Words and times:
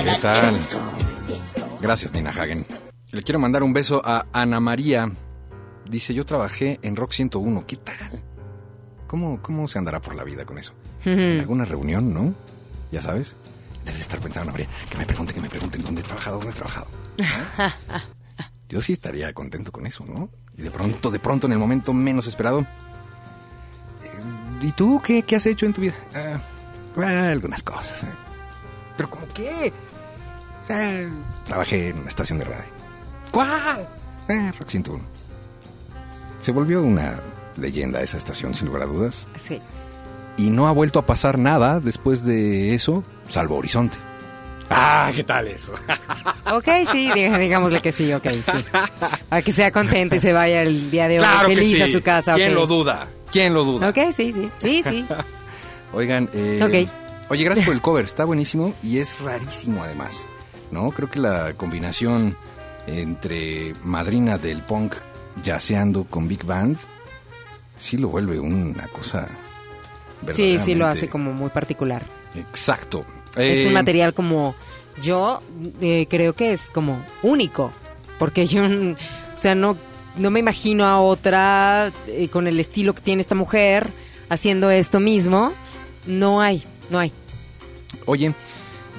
¿Qué 0.03 0.21
tal? 0.21 0.55
Gracias, 1.81 2.13
Nina 2.13 2.29
Hagen. 2.29 2.65
Le 3.11 3.21
quiero 3.23 3.39
mandar 3.39 3.63
un 3.63 3.73
beso 3.73 4.01
a 4.03 4.25
Ana 4.33 4.59
María. 4.59 5.11
Dice, 5.89 6.13
yo 6.13 6.25
trabajé 6.25 6.79
en 6.81 6.95
Rock 6.95 7.11
101. 7.13 7.65
¿Qué 7.67 7.75
tal? 7.77 8.23
¿Cómo, 9.07 9.41
cómo 9.41 9.67
se 9.67 9.77
andará 9.77 10.01
por 10.01 10.15
la 10.15 10.23
vida 10.23 10.45
con 10.45 10.57
eso? 10.57 10.73
¿En 11.05 11.39
alguna 11.39 11.65
reunión, 11.65 12.13
no? 12.13 12.33
Ya 12.91 13.01
sabes. 13.01 13.35
Debe 13.83 13.97
de 13.97 14.01
estar 14.01 14.19
pensando, 14.19 14.49
Ana 14.49 14.51
María, 14.53 14.67
que 14.89 14.97
me 14.97 15.05
pregunte, 15.05 15.33
que 15.33 15.41
me 15.41 15.49
pregunten 15.49 15.83
dónde 15.83 16.01
he 16.01 16.03
trabajado, 16.03 16.37
dónde 16.37 16.51
he 16.51 16.55
trabajado. 16.55 16.87
¿No? 17.17 17.95
Yo 18.69 18.81
sí 18.81 18.93
estaría 18.93 19.31
contento 19.33 19.71
con 19.71 19.85
eso, 19.85 20.05
¿no? 20.05 20.27
Y 20.57 20.63
de 20.63 20.71
pronto, 20.71 21.11
de 21.11 21.19
pronto, 21.19 21.45
en 21.45 21.53
el 21.53 21.59
momento 21.59 21.93
menos 21.93 22.25
esperado. 22.27 22.65
¿Y 24.65 24.71
tú 24.71 24.99
qué, 25.05 25.21
qué 25.21 25.35
has 25.35 25.45
hecho 25.45 25.67
en 25.67 25.73
tu 25.73 25.81
vida? 25.81 25.93
Ah, 26.15 27.29
algunas 27.29 27.61
cosas. 27.61 28.03
eh. 28.03 28.07
¿Pero 28.97 29.09
cómo 29.11 29.27
qué? 29.31 29.71
Eh, 30.69 31.09
trabajé 31.45 31.89
en 31.89 31.99
una 31.99 32.07
estación 32.07 32.39
de 32.39 32.45
radio. 32.45 32.71
¿Cuál? 33.29 33.87
Eh, 34.27 34.51
Rock 34.59 34.69
101. 34.69 35.03
Se 36.41 36.51
volvió 36.51 36.81
una 36.81 37.21
leyenda 37.57 38.01
esa 38.01 38.17
estación, 38.17 38.55
sin 38.55 38.65
lugar 38.65 38.81
a 38.81 38.85
dudas. 38.87 39.27
Sí. 39.37 39.61
Y 40.37 40.49
no 40.49 40.67
ha 40.67 40.71
vuelto 40.71 40.97
a 40.97 41.05
pasar 41.05 41.37
nada 41.37 41.79
después 41.79 42.25
de 42.25 42.73
eso, 42.73 43.03
salvo 43.29 43.57
Horizonte. 43.57 43.97
Ah, 44.67 45.11
¿qué 45.15 45.23
tal 45.23 45.47
eso? 45.47 45.73
Ok, 46.53 46.67
sí, 46.91 47.11
digámosle 47.11 47.79
que 47.79 47.91
sí, 47.91 48.13
ok, 48.13 48.27
sí. 48.29 48.65
Para 49.29 49.41
que 49.41 49.51
sea 49.51 49.71
contento 49.71 50.15
y 50.15 50.19
se 50.19 50.31
vaya 50.31 50.61
el 50.61 50.91
día 50.91 51.07
de 51.07 51.19
hoy 51.19 51.25
feliz 51.55 51.81
a 51.81 51.87
su 51.87 52.01
casa. 52.03 52.35
¿Quién 52.35 52.51
ok. 52.51 52.55
lo 52.59 52.67
duda? 52.67 53.07
¿Quién 53.35 53.53
lo 53.53 53.65
duda? 53.65 53.89
Ok, 53.89 53.97
sí, 54.13 54.31
sí, 54.31 54.49
sí, 54.59 54.81
sí. 54.81 55.05
Oigan, 55.93 56.29
eh, 56.31 56.87
oye, 57.27 57.43
gracias 57.43 57.65
por 57.65 57.75
el 57.75 57.81
cover, 57.87 58.05
está 58.05 58.23
buenísimo 58.23 58.73
y 58.81 58.99
es 58.99 59.19
rarísimo 59.19 59.83
además, 59.83 60.25
¿no? 60.71 60.89
Creo 60.91 61.09
que 61.09 61.19
la 61.19 61.53
combinación 61.55 62.37
entre 62.87 63.73
madrina 63.83 64.37
del 64.37 64.61
punk 64.63 64.95
yaceando 65.43 66.05
con 66.05 66.29
Big 66.29 66.45
Band 66.45 66.77
sí 67.75 67.97
lo 67.97 68.07
vuelve 68.07 68.39
una 68.39 68.87
cosa 68.87 69.27
Sí, 70.31 70.57
sí, 70.57 70.73
lo 70.73 70.85
hace 70.87 71.09
como 71.09 71.33
muy 71.33 71.49
particular. 71.49 72.03
Exacto. 72.35 73.05
Es 73.35 73.65
Eh, 73.65 73.67
un 73.67 73.73
material 73.73 74.13
como, 74.13 74.55
yo 75.01 75.41
eh, 75.81 76.07
creo 76.09 76.33
que 76.35 76.53
es 76.53 76.69
como 76.69 77.05
único, 77.21 77.73
porque 78.17 78.47
yo, 78.47 78.63
o 78.63 79.37
sea, 79.37 79.55
no, 79.55 79.75
no 80.17 80.31
me 80.31 80.39
imagino 80.39 80.85
a 80.85 80.99
otra 80.99 81.91
eh, 82.07 82.29
con 82.29 82.47
el 82.47 82.59
estilo 82.59 82.93
que 82.93 83.01
tiene 83.01 83.21
esta 83.21 83.35
mujer 83.35 83.89
haciendo 84.29 84.69
esto 84.69 84.99
mismo. 84.99 85.53
No 86.05 86.41
hay, 86.41 86.63
no 86.89 86.99
hay. 86.99 87.11
Oye, 88.05 88.33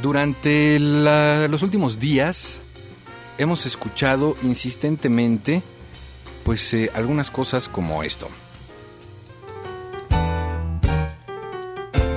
durante 0.02 0.78
los 0.78 1.62
últimos 1.62 1.98
días 1.98 2.58
hemos 3.38 3.66
escuchado 3.66 4.36
insistentemente 4.42 5.62
pues 6.44 6.72
eh, 6.74 6.90
algunas 6.94 7.30
cosas 7.30 7.68
como 7.68 8.02
esto. 8.02 8.28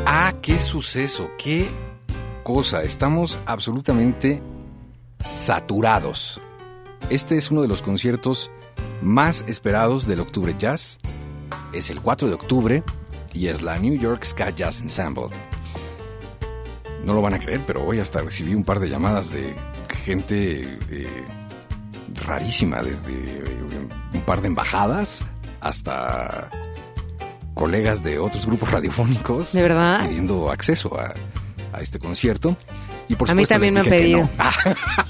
Ah, 0.06 0.34
qué 0.42 0.60
suceso, 0.60 1.32
qué 1.38 1.70
cosa. 2.44 2.84
Estamos 2.84 3.40
absolutamente 3.46 4.42
saturados. 5.20 6.42
Este 7.10 7.38
es 7.38 7.50
uno 7.52 7.62
de 7.62 7.68
los 7.68 7.82
conciertos 7.82 8.52
más 9.02 9.44
esperados 9.48 10.08
del 10.08 10.20
Octubre 10.20 10.56
Jazz. 10.58 11.00
Es 11.74 11.90
el 11.90 12.02
4 12.02 12.28
de 12.28 12.34
octubre 12.34 12.84
y 13.34 13.48
es 13.48 13.62
la 13.62 13.78
New 13.78 13.98
York 13.98 14.24
Ska 14.24 14.50
Jazz 14.52 14.82
Ensemble. 14.82 15.28
No 17.04 17.14
lo 17.14 17.22
van 17.22 17.34
a 17.34 17.40
creer, 17.40 17.64
pero 17.66 17.86
hoy 17.86 18.00
hasta 18.00 18.22
recibí 18.22 18.54
un 18.54 18.64
par 18.64 18.80
de 18.80 18.90
llamadas 18.90 19.32
de 19.32 19.56
gente 20.04 20.78
eh, 20.90 21.26
rarísima, 22.26 22.82
desde 22.84 23.14
eh, 23.14 23.88
un 24.14 24.22
par 24.22 24.42
de 24.42 24.48
embajadas 24.48 25.22
hasta 25.62 26.50
colegas 27.54 28.04
de 28.04 28.20
otros 28.20 28.46
grupos 28.46 28.72
radiofónicos. 28.72 29.54
¿De 29.54 29.62
verdad? 29.62 30.08
Pidiendo 30.08 30.52
acceso 30.52 31.00
a, 31.00 31.14
a 31.74 31.82
este 31.82 32.00
concierto. 32.00 32.56
Y 33.08 33.16
por 33.16 33.30
A 33.30 33.34
mí 33.34 33.46
también 33.46 33.74
me 33.74 33.80
han 33.82 33.88
pedido. 33.88 34.20
no. 34.20 34.30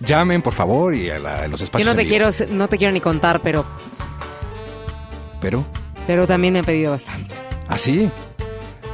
Llamen, 0.00 0.42
por 0.42 0.52
favor, 0.52 0.94
y 0.94 1.08
a, 1.10 1.18
la- 1.18 1.42
a 1.44 1.48
los 1.48 1.60
Yo 1.60 1.64
espacios. 1.64 1.88
no 1.90 1.96
te 1.96 2.06
quiero, 2.06 2.28
no 2.50 2.68
te 2.68 2.76
quiero 2.78 2.92
ni 2.92 3.00
contar, 3.00 3.40
pero, 3.40 3.64
Pero, 5.40 5.64
pero 6.06 6.26
también 6.26 6.52
me 6.52 6.60
han 6.60 6.64
pedido 6.64 6.92
bastante. 6.92 7.34
¿ah, 7.68 7.78
sí? 7.78 8.10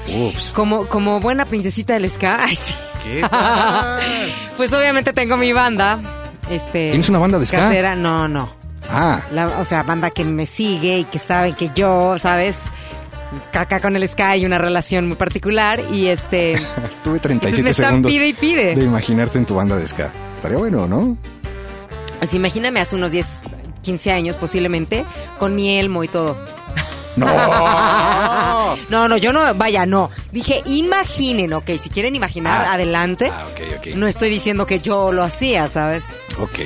Ups. 0.09 0.53
Como, 0.55 0.87
como 0.89 1.21
buena 1.21 1.45
princesita 1.45 1.95
del 1.95 2.11
ska, 2.11 2.39
ay, 2.45 2.57
sí. 2.57 2.75
¿Qué 3.05 3.25
tal? 3.29 4.01
Pues 4.57 4.73
obviamente 4.73 5.13
tengo 5.13 5.37
mi 5.37 5.53
banda. 5.53 5.99
Este, 6.51 6.91
¿Tienes 6.91 7.09
una 7.09 7.19
banda 7.19 7.39
de 7.39 7.47
ska? 7.47 7.59
Casera, 7.59 7.95
no, 7.97 8.29
no. 8.29 8.49
Ah, 8.89 9.23
La- 9.33 9.59
o 9.61 9.65
sea, 9.65 9.83
banda 9.83 10.11
que 10.11 10.25
me 10.25 10.47
sigue 10.47 10.99
y 11.01 11.05
que 11.05 11.19
saben 11.19 11.55
que 11.55 11.71
yo, 11.75 12.17
¿sabes? 12.19 12.65
Acá 13.55 13.81
con 13.81 13.97
el 13.97 14.07
Sky 14.07 14.23
hay 14.23 14.47
una 14.47 14.59
relación 14.59 15.07
muy 15.09 15.17
particular 15.17 15.81
y 15.91 16.09
este... 16.09 16.55
tuve 17.05 17.17
entonces 17.17 17.23
37 17.23 17.63
me 17.63 17.73
segundos 17.75 18.13
pide 18.13 18.27
y 18.29 18.33
pide. 18.35 18.75
de 18.75 18.85
imaginarte 18.85 19.39
en 19.39 19.47
tu 19.47 19.55
banda 19.55 19.77
de 19.77 19.87
ska. 19.87 20.13
Estaría 20.43 20.59
bueno, 20.59 20.89
¿no? 20.89 21.17
Pues 22.19 22.35
imagíname 22.35 22.81
hace 22.81 22.97
unos 22.97 23.13
10, 23.13 23.43
15 23.83 24.11
años 24.11 24.35
posiblemente, 24.35 25.05
con 25.39 25.55
mi 25.55 25.79
elmo 25.79 26.03
y 26.03 26.09
todo. 26.09 26.37
¡No! 27.15 27.27
No, 28.89 29.07
no, 29.07 29.17
yo 29.19 29.33
no, 29.33 29.55
vaya, 29.55 29.87
no. 29.87 30.11
Dije, 30.33 30.63
imaginen, 30.67 31.53
ok, 31.53 31.71
si 31.79 31.91
quieren 31.91 32.17
imaginar, 32.17 32.67
Ah. 32.69 32.73
adelante. 32.73 33.31
Ah, 33.33 33.47
ok, 33.53 33.61
ok. 33.79 33.95
No 33.97 34.07
estoy 34.09 34.31
diciendo 34.31 34.67
que 34.67 34.81
yo 34.81 35.13
lo 35.13 35.23
hacía, 35.23 35.69
¿sabes? 35.69 36.05
Ok. 36.41 36.59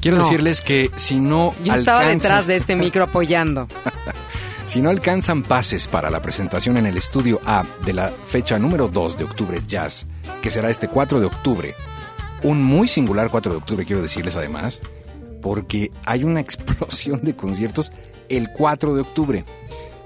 Quiero 0.00 0.16
No. 0.18 0.22
decirles 0.24 0.62
que 0.62 0.90
si 0.96 1.16
no 1.20 1.52
Yo 1.62 1.74
estaba 1.74 2.00
alcanzan- 2.02 2.18
detrás 2.20 2.46
de 2.46 2.56
este 2.56 2.74
micro 2.76 3.04
apoyando. 3.04 3.66
Si 4.66 4.80
no 4.80 4.88
alcanzan 4.90 5.42
pases 5.42 5.88
para 5.88 6.08
la 6.08 6.22
presentación 6.22 6.76
en 6.78 6.86
el 6.86 6.96
estudio 6.96 7.40
A 7.44 7.64
de 7.84 7.92
la 7.92 8.10
fecha 8.26 8.58
número 8.58 8.88
2 8.88 9.18
de 9.18 9.24
octubre 9.24 9.60
Jazz, 9.66 10.06
que 10.40 10.50
será 10.50 10.70
este 10.70 10.86
4 10.88 11.18
de 11.20 11.26
octubre, 11.26 11.74
un 12.42 12.62
muy 12.62 12.88
singular 12.88 13.30
4 13.30 13.52
de 13.52 13.58
octubre, 13.58 13.84
quiero 13.84 14.02
decirles 14.02 14.36
además, 14.36 14.80
porque 15.42 15.90
hay 16.04 16.24
una 16.24 16.40
explosión 16.46 17.20
de 17.22 17.34
conciertos 17.34 17.92
el 18.28 18.50
4 18.52 18.94
de 18.94 19.00
octubre. 19.00 19.44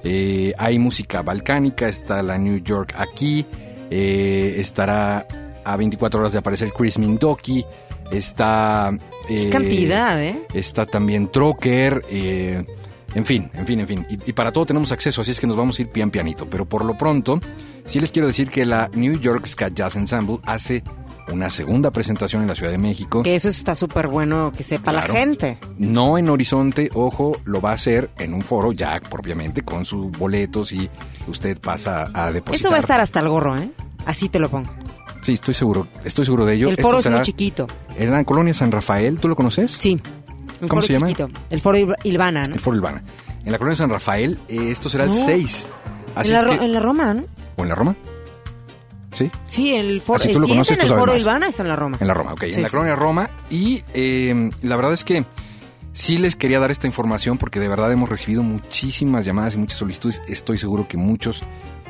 Eh, 0.03 0.53
hay 0.59 0.79
música 0.79 1.23
balcánica, 1.23 1.89
está 1.89 2.23
la 2.23 2.37
New 2.37 2.59
York 2.63 2.95
aquí, 2.97 3.47
eh, 3.91 4.57
estará 4.59 5.27
a 5.65 5.77
24 5.77 6.21
horas 6.21 6.33
de 6.33 6.39
aparecer 6.39 6.73
Chris 6.73 6.99
Mindoki, 6.99 7.65
está... 8.11 8.93
Qué 9.27 9.49
eh, 9.49 9.51
cantidad, 9.51 10.23
¿eh? 10.23 10.43
Está 10.53 10.85
también 10.85 11.29
Trocker, 11.29 12.05
en 12.11 13.25
fin, 13.25 13.51
en 13.55 13.67
fin, 13.67 13.81
en 13.81 13.87
fin. 13.87 14.07
Y, 14.11 14.31
y 14.31 14.33
para 14.35 14.53
todo 14.53 14.67
tenemos 14.67 14.93
acceso, 14.93 15.23
así 15.23 15.31
es 15.31 15.41
que 15.41 15.47
nos 15.47 15.57
vamos 15.57 15.79
a 15.79 15.83
ir 15.83 15.89
pian 15.89 16.11
pianito. 16.11 16.47
Pero 16.47 16.67
por 16.67 16.85
lo 16.85 16.99
pronto, 16.99 17.41
sí 17.87 18.01
les 18.01 18.11
quiero 18.11 18.27
decir 18.27 18.51
que 18.51 18.67
la 18.67 18.91
New 18.93 19.19
York 19.19 19.47
Ska 19.47 19.69
Jazz 19.69 19.97
Ensemble 19.97 20.39
hace 20.43 20.83
una 21.33 21.49
segunda 21.51 21.91
presentación 21.91 22.43
en 22.43 22.49
la 22.49 22.55
Ciudad 22.55 22.71
de 22.71 22.79
México. 22.79 23.23
Que 23.23 23.35
eso 23.35 23.49
está 23.49 23.75
súper 23.75 24.09
bueno 24.09 24.53
que 24.57 24.63
sepa 24.63 24.93
Claro. 24.93 25.07
la 25.13 25.13
gente. 25.21 25.59
No 25.79 26.19
en 26.19 26.29
Horizonte, 26.29 26.91
ojo, 26.95 27.37
lo 27.45 27.61
va 27.61 27.71
a 27.71 27.75
hacer 27.75 28.11
en 28.19 28.35
un 28.35 28.43
foro 28.43 28.73
ya 28.73 29.01
propiamente 29.01 29.63
con 29.63 29.85
sus 29.85 30.11
boletos 30.13 30.73
y 30.73 30.89
usted 31.27 31.59
pasa 31.61 32.11
a 32.13 32.31
depositar. 32.33 32.55
Eso 32.61 32.71
va 32.71 32.77
a 32.77 32.81
estar 32.81 33.01
hasta 33.01 33.21
el 33.21 33.29
gorro, 33.29 33.57
¿eh? 33.57 33.71
Así 34.07 34.29
te 34.29 34.39
lo 34.39 34.51
pongo. 34.51 34.71
Sí, 35.23 35.33
estoy 35.33 35.55
seguro, 35.55 35.89
estoy 36.05 36.27
seguro 36.27 36.45
de 36.45 36.55
ello. 36.55 36.67
el 36.69 36.73
Esto 36.75 36.83
foro 36.83 36.99
es 36.99 37.05
será 37.05 37.17
muy 37.17 37.25
chiquito. 37.25 37.67
En 37.97 38.11
la 38.11 38.23
colonia 38.25 38.53
San 38.53 38.71
Rafael, 38.71 39.19
¿tú 39.19 39.29
lo 39.29 39.35
conoces? 39.37 39.73
Sí. 39.73 39.93
Un 40.61 40.69
¿Cómo 40.69 40.83
foro 40.83 40.87
se 40.87 40.93
llama? 40.93 41.07
chiquito. 41.07 41.29
El 41.49 41.61
foro 41.63 41.79
Il- 41.79 41.95
Ilvana, 42.05 42.43
¿no? 42.43 42.55
El 42.55 42.61
foro 42.61 42.77
Ilvana. 42.77 43.03
En 43.45 43.51
la 43.53 43.59
colonia 43.59 43.77
San 43.77 43.89
Rafael, 43.91 44.39
eh, 44.49 44.71
esto 44.71 44.89
será 44.91 45.05
el 45.05 45.11
No. 45.11 45.17
6. 45.25 45.67
Así 46.15 46.29
en, 46.29 46.35
la, 46.35 46.41
es 46.53 46.59
que- 46.59 46.65
en 46.65 46.73
la 46.73 46.81
Roma, 46.81 47.15
¿no? 47.15 47.25
¿O 47.57 47.63
en 47.63 47.69
la 47.71 47.75
Roma? 47.75 47.97
Sí, 49.15 49.31
Sí, 49.47 49.75
el 49.75 50.01
foro. 50.01 50.19
Si 50.19 50.33
tú 50.33 50.41
lo 50.41 50.47
si 50.47 50.53
conoces, 50.53 50.79
es 50.79 50.85
en 50.85 50.91
el 50.93 50.99
foro. 50.99 51.17
Ilvana, 51.17 51.49
está 51.49 51.63
en 51.63 51.69
la 51.69 51.77
Roma. 51.77 51.97
en 52.01 52.07
la 52.07 52.15
Roma, 52.15 52.33
ok. 52.33 52.45
Sí, 52.45 52.55
en 52.55 52.63
la 52.63 52.69
sí. 52.69 52.73
colonia 52.73 52.97
Roma. 52.97 53.31
Y 53.49 53.83
eh, 53.95 54.51
la 54.63 54.77
verdad 54.77 54.93
es 54.93 55.05
que 55.05 55.25
sí 55.93 56.19
les 56.19 56.37
quería 56.37 56.59
dar 56.61 56.71
esta 56.71 56.87
información 56.87 57.39
porque 57.39 57.61
de 57.61 57.69
verdad 57.69 57.91
hemos 57.93 58.09
recibido 58.09 58.43
muchísimas 58.43 59.25
llamadas 59.25 59.55
y 59.55 59.59
muchas 59.59 59.79
solicitudes. 59.79 60.21
Estoy 60.29 60.59
seguro 60.59 60.87
que 60.89 60.97
muchos 60.97 61.43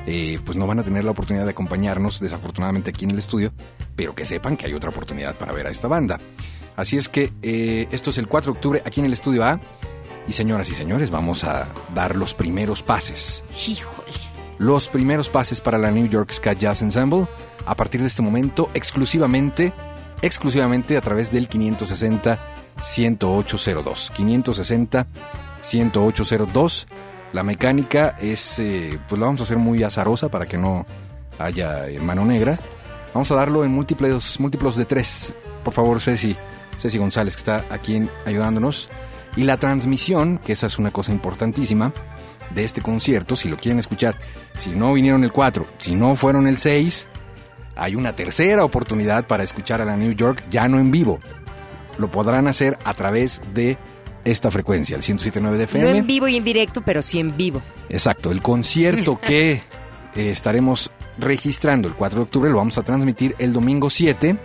eh, 0.06 0.38
pues 0.44 0.56
no 0.59 0.67
van 0.67 0.79
a 0.79 0.82
tener 0.82 1.05
la 1.05 1.12
oportunidad 1.12 1.44
de 1.44 1.50
acompañarnos, 1.50 2.21
desafortunadamente, 2.21 2.91
aquí 2.91 3.05
en 3.05 3.12
el 3.12 3.19
estudio, 3.19 3.53
pero 3.97 4.15
que 4.15 4.25
sepan 4.25 4.56
que 4.56 4.67
hay 4.67 4.75
otra 4.75 4.91
oportunidad 4.91 5.35
para 5.37 5.53
ver 5.53 5.67
a 5.67 5.70
esta 5.70 5.88
banda. 5.88 6.20
Así 6.77 6.97
es 6.97 7.09
que 7.09 7.32
eh, 7.43 7.88
esto 7.91 8.11
es 8.11 8.19
el 8.19 8.27
4 8.29 8.53
de 8.53 8.56
octubre 8.56 8.82
aquí 8.85 9.00
en 9.00 9.06
el 9.06 9.12
estudio 9.12 9.44
A. 9.44 9.61
Y 10.27 10.32
señoras 10.32 10.70
y 10.70 10.75
señores, 10.75 11.11
vamos 11.11 11.44
a 11.44 11.69
dar 11.94 12.17
los 12.17 12.35
primeros 12.35 12.82
pases. 12.82 13.44
Híjole. 13.69 14.12
Los 14.59 14.89
primeros 14.89 15.29
pases 15.29 15.61
para 15.61 15.79
la 15.79 15.91
New 15.91 16.09
York 16.09 16.31
Ska 16.31 16.53
Jazz 16.53 16.83
Ensemble 16.83 17.27
a 17.67 17.75
partir 17.75 18.01
de 18.01 18.06
este 18.06 18.23
momento 18.23 18.71
exclusivamente, 18.75 19.73
exclusivamente 20.23 20.97
a 20.97 21.01
través 21.01 21.33
del 21.33 21.49
560 21.49 22.39
1802. 22.99 24.12
560 24.15 25.06
1802. 25.73 26.87
La 27.33 27.43
mecánica 27.43 28.17
es, 28.21 28.59
eh, 28.61 29.01
pues 29.09 29.19
la 29.19 29.27
vamos 29.27 29.41
a 29.41 29.45
hacer 29.45 29.59
muy 29.59 29.83
azarosa 29.83 30.29
para 30.29 30.47
que 30.47 30.56
no 30.56 30.87
haya 31.39 31.89
eh, 31.89 31.99
mano 31.99 32.25
negra. 32.25 32.56
Vamos 33.12 33.31
a 33.33 33.35
darlo 33.35 33.65
en 33.65 33.73
múltiples, 33.73 34.39
múltiplos 34.39 34.77
de 34.77 34.85
tres. 34.85 35.35
Por 35.65 35.75
favor, 35.75 36.01
Ceci, 36.01 36.37
Ceci 36.79 36.99
González, 36.99 37.35
que 37.35 37.41
está 37.41 37.65
aquí 37.71 38.09
ayudándonos. 38.25 38.89
Y 39.36 39.44
la 39.44 39.56
transmisión, 39.56 40.38
que 40.38 40.52
esa 40.52 40.66
es 40.66 40.78
una 40.78 40.90
cosa 40.90 41.12
importantísima, 41.12 41.92
de 42.54 42.64
este 42.64 42.82
concierto, 42.82 43.36
si 43.36 43.48
lo 43.48 43.56
quieren 43.56 43.78
escuchar, 43.78 44.16
si 44.56 44.70
no 44.70 44.92
vinieron 44.92 45.25
el 45.25 45.32
4, 45.32 45.66
si 45.78 45.94
no 45.94 46.14
fueron 46.14 46.46
el 46.46 46.58
6, 46.58 47.06
hay 47.76 47.96
una 47.96 48.14
tercera 48.14 48.64
oportunidad 48.64 49.26
para 49.26 49.42
escuchar 49.42 49.81
a 49.81 49.84
la 49.84 49.96
New 49.96 50.12
York, 50.12 50.44
ya 50.50 50.69
no 50.69 50.78
en 50.78 50.90
vivo. 50.90 51.19
Lo 51.98 52.10
podrán 52.10 52.46
hacer 52.46 52.78
a 52.84 52.94
través 52.94 53.42
de 53.54 53.76
esta 54.25 54.50
frecuencia, 54.50 54.96
el 54.96 55.02
107.9 55.02 55.32
de 55.32 55.40
No 55.40 55.62
FM. 55.64 55.98
en 55.98 56.06
vivo 56.06 56.28
y 56.28 56.36
en 56.36 56.44
directo, 56.44 56.82
pero 56.82 57.02
sí 57.02 57.19
en 57.19 57.36
vivo. 57.36 57.60
Exacto, 57.88 58.31
el 58.31 58.40
concierto 58.40 59.19
que 59.25 59.52
eh, 59.52 59.60
estaremos 60.14 60.90
registrando 61.19 61.88
el 61.88 61.94
4 61.94 62.20
de 62.20 62.22
octubre 62.22 62.50
lo 62.50 62.56
vamos 62.58 62.78
a 62.78 62.82
transmitir 62.82 63.34
el 63.38 63.52
domingo 63.52 63.90
7. 63.90 64.36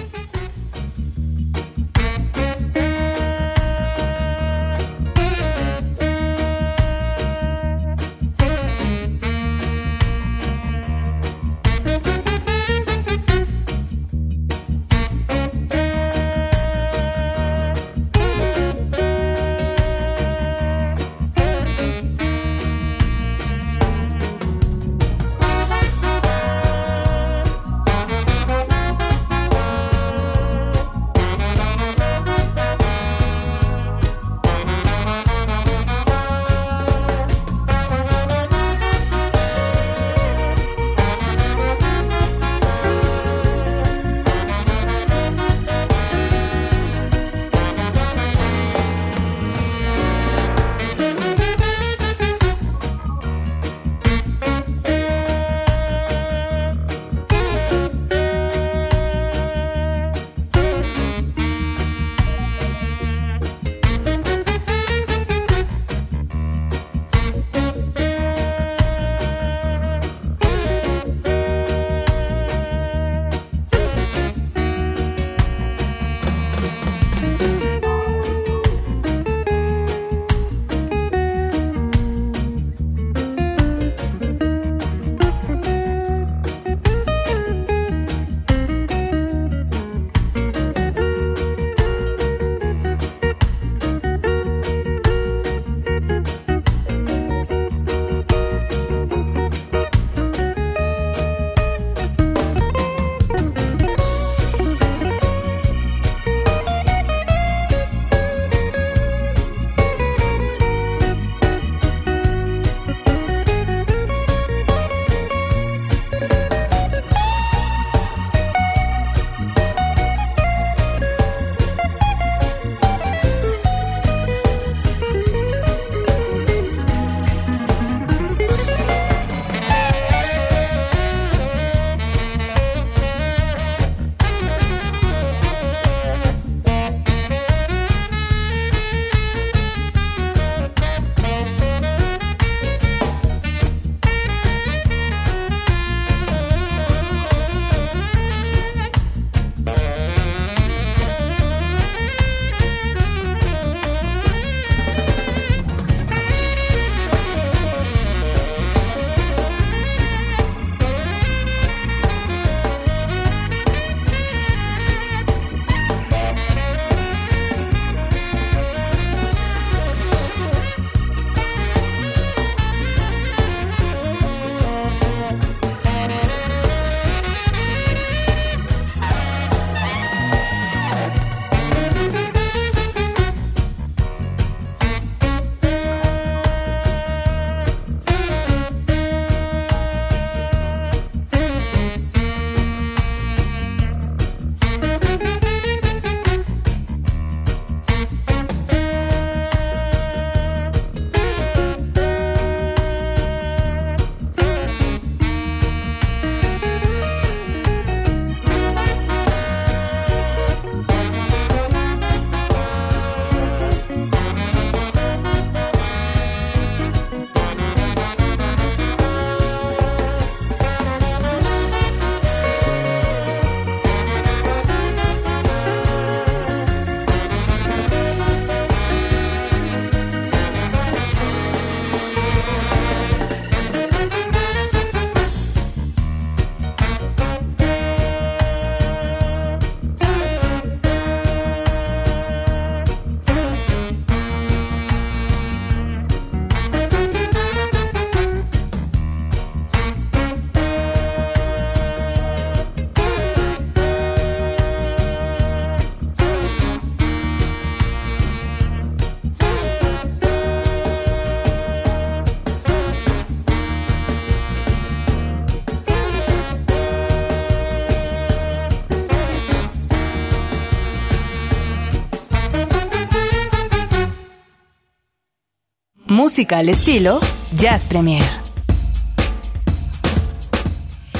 Música 276.27 276.59
al 276.59 276.69
estilo 276.69 277.21
Jazz 277.57 277.85
Premier. 277.85 278.21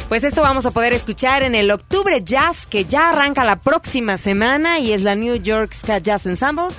Pues 0.09 0.25
esto 0.25 0.43
vamos 0.43 0.67
a 0.67 0.73
poder 0.73 0.93
escuchar 0.95 1.45
en 1.45 1.55
el 1.55 1.71
Octubre 1.71 2.25
Jazz 2.25 2.67
que 2.67 2.87
ya 2.87 3.11
arranca 3.11 3.45
la 3.45 3.61
próxima 3.61 4.19
semana 4.19 4.81
y 4.81 4.91
es 4.91 5.05
la 5.05 5.15
New 5.15 5.37
York 5.37 5.73
Ska 5.73 5.99
Jazz 5.99 6.27
Ensemble. 6.27 6.75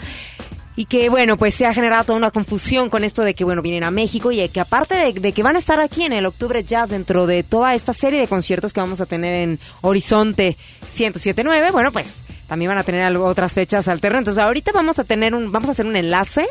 Y 0.77 0.85
que 0.85 1.09
bueno, 1.09 1.37
pues 1.37 1.55
se 1.55 1.65
ha 1.65 1.73
generado 1.73 2.03
toda 2.03 2.17
una 2.17 2.29
confusión 2.29 2.91
con 2.91 3.03
esto 3.03 3.23
de 3.23 3.33
que 3.33 3.43
bueno, 3.43 3.63
vienen 3.63 3.83
a 3.83 3.89
México 3.89 4.31
y 4.31 4.47
que 4.47 4.59
aparte 4.59 5.11
de, 5.11 5.31
que 5.31 5.41
van 5.41 5.55
a 5.55 5.59
estar 5.59 5.79
aquí 5.79 6.03
en 6.03 6.13
el 6.13 6.27
Octubre 6.27 6.63
Jazz 6.63 6.91
dentro 6.91 7.25
de 7.25 7.41
toda 7.41 7.73
esta 7.73 7.93
serie 7.93 8.19
de 8.19 8.27
conciertos 8.27 8.73
que 8.73 8.79
vamos 8.79 9.01
a 9.01 9.07
tener 9.07 9.33
en 9.33 9.59
Horizonte 9.81 10.55
1079, 10.81 11.71
bueno, 11.71 11.91
pues 11.91 12.23
también 12.47 12.69
van 12.69 12.77
a 12.77 12.83
tener 12.83 13.17
otras 13.17 13.55
fechas 13.55 13.87
alternas. 13.87 14.19
Entonces 14.19 14.43
ahorita 14.43 14.71
vamos 14.71 14.99
a 14.99 15.03
tener 15.03 15.33
un, 15.33 15.51
vamos 15.51 15.67
a 15.69 15.71
hacer 15.71 15.87
un 15.87 15.95
enlace 15.95 16.47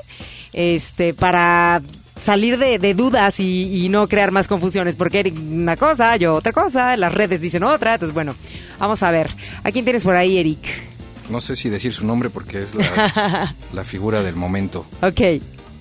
este 0.53 1.15
para 1.15 1.81
salir 2.21 2.59
de, 2.59 2.81
de 2.81 2.95
dudas 2.95 3.39
y 3.39 3.89
no 3.91 4.09
crear 4.09 4.33
más 4.33 4.49
confusiones, 4.49 4.97
porque 4.97 5.21
Eric 5.21 5.39
una 5.39 5.77
cosa, 5.77 6.17
yo 6.17 6.35
otra 6.35 6.51
cosa, 6.51 6.97
las 6.97 7.15
redes 7.15 7.41
dicen 7.41 7.63
otra, 7.63 7.95
entonces 7.95 8.13
bueno, 8.13 8.35
vamos 8.81 9.05
a 9.05 9.13
ver. 9.13 9.31
¿A 9.63 9.71
quién 9.71 9.85
tienes 9.85 10.03
por 10.03 10.17
ahí, 10.17 10.39
Eric? 10.39 10.96
No 11.31 11.41
sé 11.41 11.57
si 11.57 11.69
decir 11.69 11.93
su 11.93 12.07
nombre 12.07 12.31
porque 12.31 12.63
es 12.63 12.75
la, 12.75 13.55
la 13.73 13.85
figura 13.85 14.23
del 14.23 14.37
momento. 14.37 14.87
Ok. 15.03 15.21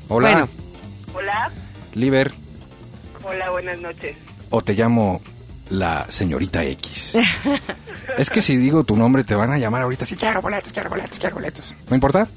Hola, 0.09 0.31
Bueno. 0.31 0.49
Hola, 1.13 1.51
Liber, 1.93 2.33
hola, 3.23 3.49
buenas 3.51 3.79
noches. 3.79 4.17
o 4.49 4.61
te 4.61 4.73
llamo 4.73 5.21
la 5.69 6.05
señorita 6.09 6.63
X. 6.65 7.13
es 8.17 8.29
que 8.29 8.41
si 8.41 8.57
digo 8.57 8.83
tu 8.83 8.97
nombre 8.97 9.23
te 9.23 9.33
van 9.33 9.49
a 9.51 9.57
llamar 9.57 9.83
ahorita, 9.83 10.03
sí, 10.05 10.15
quiero 10.17 10.41
boletos, 10.41 10.73
quiero 10.73 10.89
boletos, 10.89 11.17
quiero 11.19 11.35
boletos. 11.35 11.73
¿No 11.89 11.95
importa? 11.95 12.27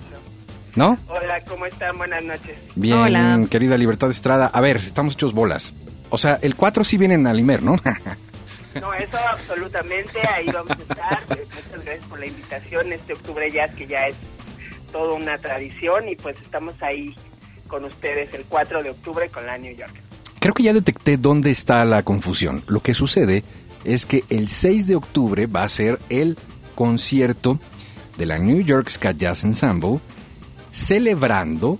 ¿No? 0.76 0.96
Hola, 1.08 1.42
¿cómo 1.48 1.66
están? 1.66 1.98
Buenas 1.98 2.22
noches. 2.22 2.56
Bien, 2.76 2.96
Hola. 2.98 3.40
querida 3.50 3.76
Libertad 3.76 4.10
Estrada. 4.10 4.46
A 4.46 4.60
ver, 4.60 4.76
estamos 4.76 5.14
hechos 5.14 5.32
bolas. 5.34 5.72
O 6.10 6.18
sea, 6.18 6.38
el 6.40 6.54
4 6.54 6.84
sí 6.84 6.96
viene 6.96 7.14
en 7.14 7.26
Alimer, 7.26 7.62
¿no? 7.64 7.74
No, 8.80 8.94
eso 8.94 9.18
absolutamente, 9.30 10.20
ahí 10.26 10.47
vamos 10.47 10.70
a 10.70 10.82
estar. 10.82 11.20
Muchas 11.28 11.85
gracias 11.85 12.06
por 12.06 12.20
la 12.20 12.26
invitación. 12.26 12.92
Este 12.92 13.12
octubre 13.12 13.50
jazz 13.50 13.75
que 13.75 13.87
ya 13.87 14.08
es 14.08 14.16
toda 14.92 15.14
una 15.14 15.38
tradición 15.38 16.08
y 16.08 16.16
pues 16.16 16.40
estamos 16.40 16.75
ahí 16.82 17.14
con 17.66 17.85
ustedes 17.85 18.32
el 18.35 18.44
4 18.44 18.82
de 18.82 18.90
octubre 18.90 19.28
con 19.28 19.47
la 19.47 19.58
New 19.58 19.75
York. 19.75 19.92
Creo 20.40 20.54
que 20.54 20.62
ya 20.62 20.73
detecté 20.73 21.16
dónde 21.16 21.50
está 21.50 21.85
la 21.85 22.02
confusión. 22.02 22.62
Lo 22.66 22.80
que 22.80 22.94
sucede 22.94 23.42
es 23.85 24.06
que 24.06 24.25
el 24.30 24.49
6 24.49 24.87
de 24.87 24.97
octubre 24.97 25.47
va 25.47 25.64
a 25.64 25.68
ser 25.68 25.99
el 26.08 26.38
concierto 26.75 27.58
de 28.16 28.26
la 28.26 28.38
New 28.38 28.61
York 28.61 28.88
Ska 28.88 29.12
Jazz 29.12 29.44
Ensemble 29.44 30.00
celebrando 30.70 31.78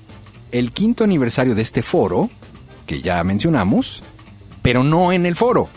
el 0.51 0.73
quinto 0.73 1.05
aniversario 1.05 1.55
de 1.55 1.63
este 1.63 1.83
foro 1.83 2.31
que 2.87 3.03
ya 3.03 3.23
mencionamos, 3.23 4.03
pero 4.63 4.83
no 4.83 5.13
en 5.13 5.27
el 5.27 5.37
foro, 5.37 5.69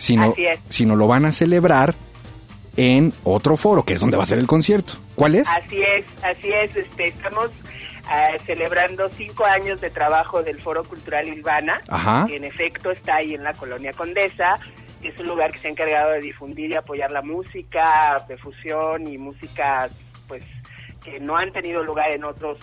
sino, 0.00 0.34
sino 0.70 0.96
lo 0.96 1.06
van 1.06 1.26
a 1.26 1.32
celebrar 1.32 1.94
en 2.76 3.12
otro 3.22 3.56
foro, 3.56 3.84
que 3.84 3.94
es 3.94 4.00
donde 4.00 4.16
va 4.16 4.22
a 4.22 4.26
ser 4.26 4.38
el 4.38 4.46
concierto. 4.46 4.94
¿Cuál 5.14 5.34
es? 5.34 5.48
Así 5.48 5.78
es, 5.82 6.06
así 6.24 6.48
es. 6.48 6.74
Este, 6.74 7.08
estamos 7.08 7.50
ah, 8.08 8.30
celebrando 8.46 9.10
cinco 9.10 9.44
años 9.44 9.78
de 9.82 9.90
trabajo 9.90 10.42
del 10.42 10.58
Foro 10.60 10.84
Cultural 10.84 11.28
Ilvana, 11.28 11.80
Ajá. 11.88 12.26
que 12.26 12.36
en 12.36 12.44
efecto 12.44 12.90
está 12.90 13.16
ahí 13.16 13.34
en 13.34 13.44
la 13.44 13.52
Colonia 13.52 13.92
Condesa. 13.92 14.58
que 15.02 15.08
Es 15.08 15.18
un 15.20 15.26
lugar 15.26 15.52
que 15.52 15.58
se 15.58 15.68
ha 15.68 15.70
encargado 15.70 16.12
de 16.12 16.20
difundir 16.20 16.70
y 16.70 16.76
apoyar 16.76 17.12
la 17.12 17.20
música 17.22 18.24
de 18.26 18.38
fusión 18.38 19.06
y 19.06 19.18
música, 19.18 19.90
pues, 20.26 20.44
que 21.04 21.20
no 21.20 21.36
han 21.36 21.52
tenido 21.52 21.84
lugar 21.84 22.10
en 22.12 22.24
otros 22.24 22.58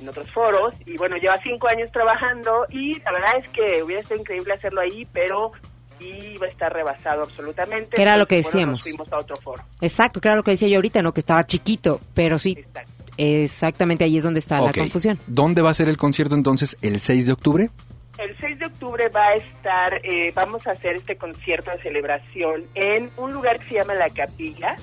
en 0.00 0.08
otros 0.08 0.30
foros 0.30 0.72
y 0.86 0.96
bueno 0.96 1.16
lleva 1.18 1.36
cinco 1.42 1.68
años 1.68 1.92
trabajando 1.92 2.64
y 2.70 2.98
la 3.00 3.12
verdad 3.12 3.36
es 3.38 3.48
que 3.50 3.82
hubiera 3.82 4.02
sido 4.02 4.18
increíble 4.18 4.54
hacerlo 4.54 4.80
ahí 4.80 5.06
pero 5.12 5.52
iba 6.00 6.46
a 6.46 6.50
estar 6.50 6.72
rebasado 6.72 7.22
absolutamente 7.22 7.96
Que 7.96 8.02
era 8.02 8.16
lo 8.16 8.26
que 8.26 8.36
bueno, 8.36 8.46
decíamos. 8.48 8.72
nos 8.74 8.82
fuimos 8.82 9.12
a 9.12 9.18
otro 9.18 9.36
foro 9.36 9.62
Exacto, 9.80 10.20
claro 10.20 10.38
lo 10.38 10.42
que 10.42 10.52
decía 10.52 10.68
yo 10.68 10.76
ahorita, 10.76 11.02
¿no? 11.02 11.12
Que 11.12 11.20
estaba 11.20 11.44
chiquito, 11.46 12.00
pero 12.14 12.38
sí, 12.38 12.56
Exacto. 12.58 12.92
exactamente 13.16 14.04
ahí 14.04 14.16
es 14.16 14.24
donde 14.24 14.40
está 14.40 14.60
la 14.60 14.72
confusión. 14.72 15.18
¿Dónde 15.26 15.62
va 15.62 15.70
a 15.70 15.74
ser 15.74 15.88
el 15.88 15.96
concierto 15.96 16.34
entonces 16.34 16.76
el 16.82 17.00
6 17.00 17.26
de 17.26 17.32
octubre? 17.32 17.70
El 18.18 18.36
6 18.38 18.58
de 18.58 18.66
octubre 18.66 19.08
va 19.08 19.28
a 19.28 19.34
estar, 19.36 19.94
eh, 20.04 20.30
vamos 20.34 20.66
a 20.66 20.72
hacer 20.72 20.96
este 20.96 21.16
concierto 21.16 21.70
de 21.70 21.80
celebración 21.82 22.64
en 22.74 23.10
un 23.16 23.32
lugar 23.32 23.58
que 23.60 23.68
se 23.68 23.74
llama 23.76 23.94
La 23.94 24.10
Capilla, 24.10 24.76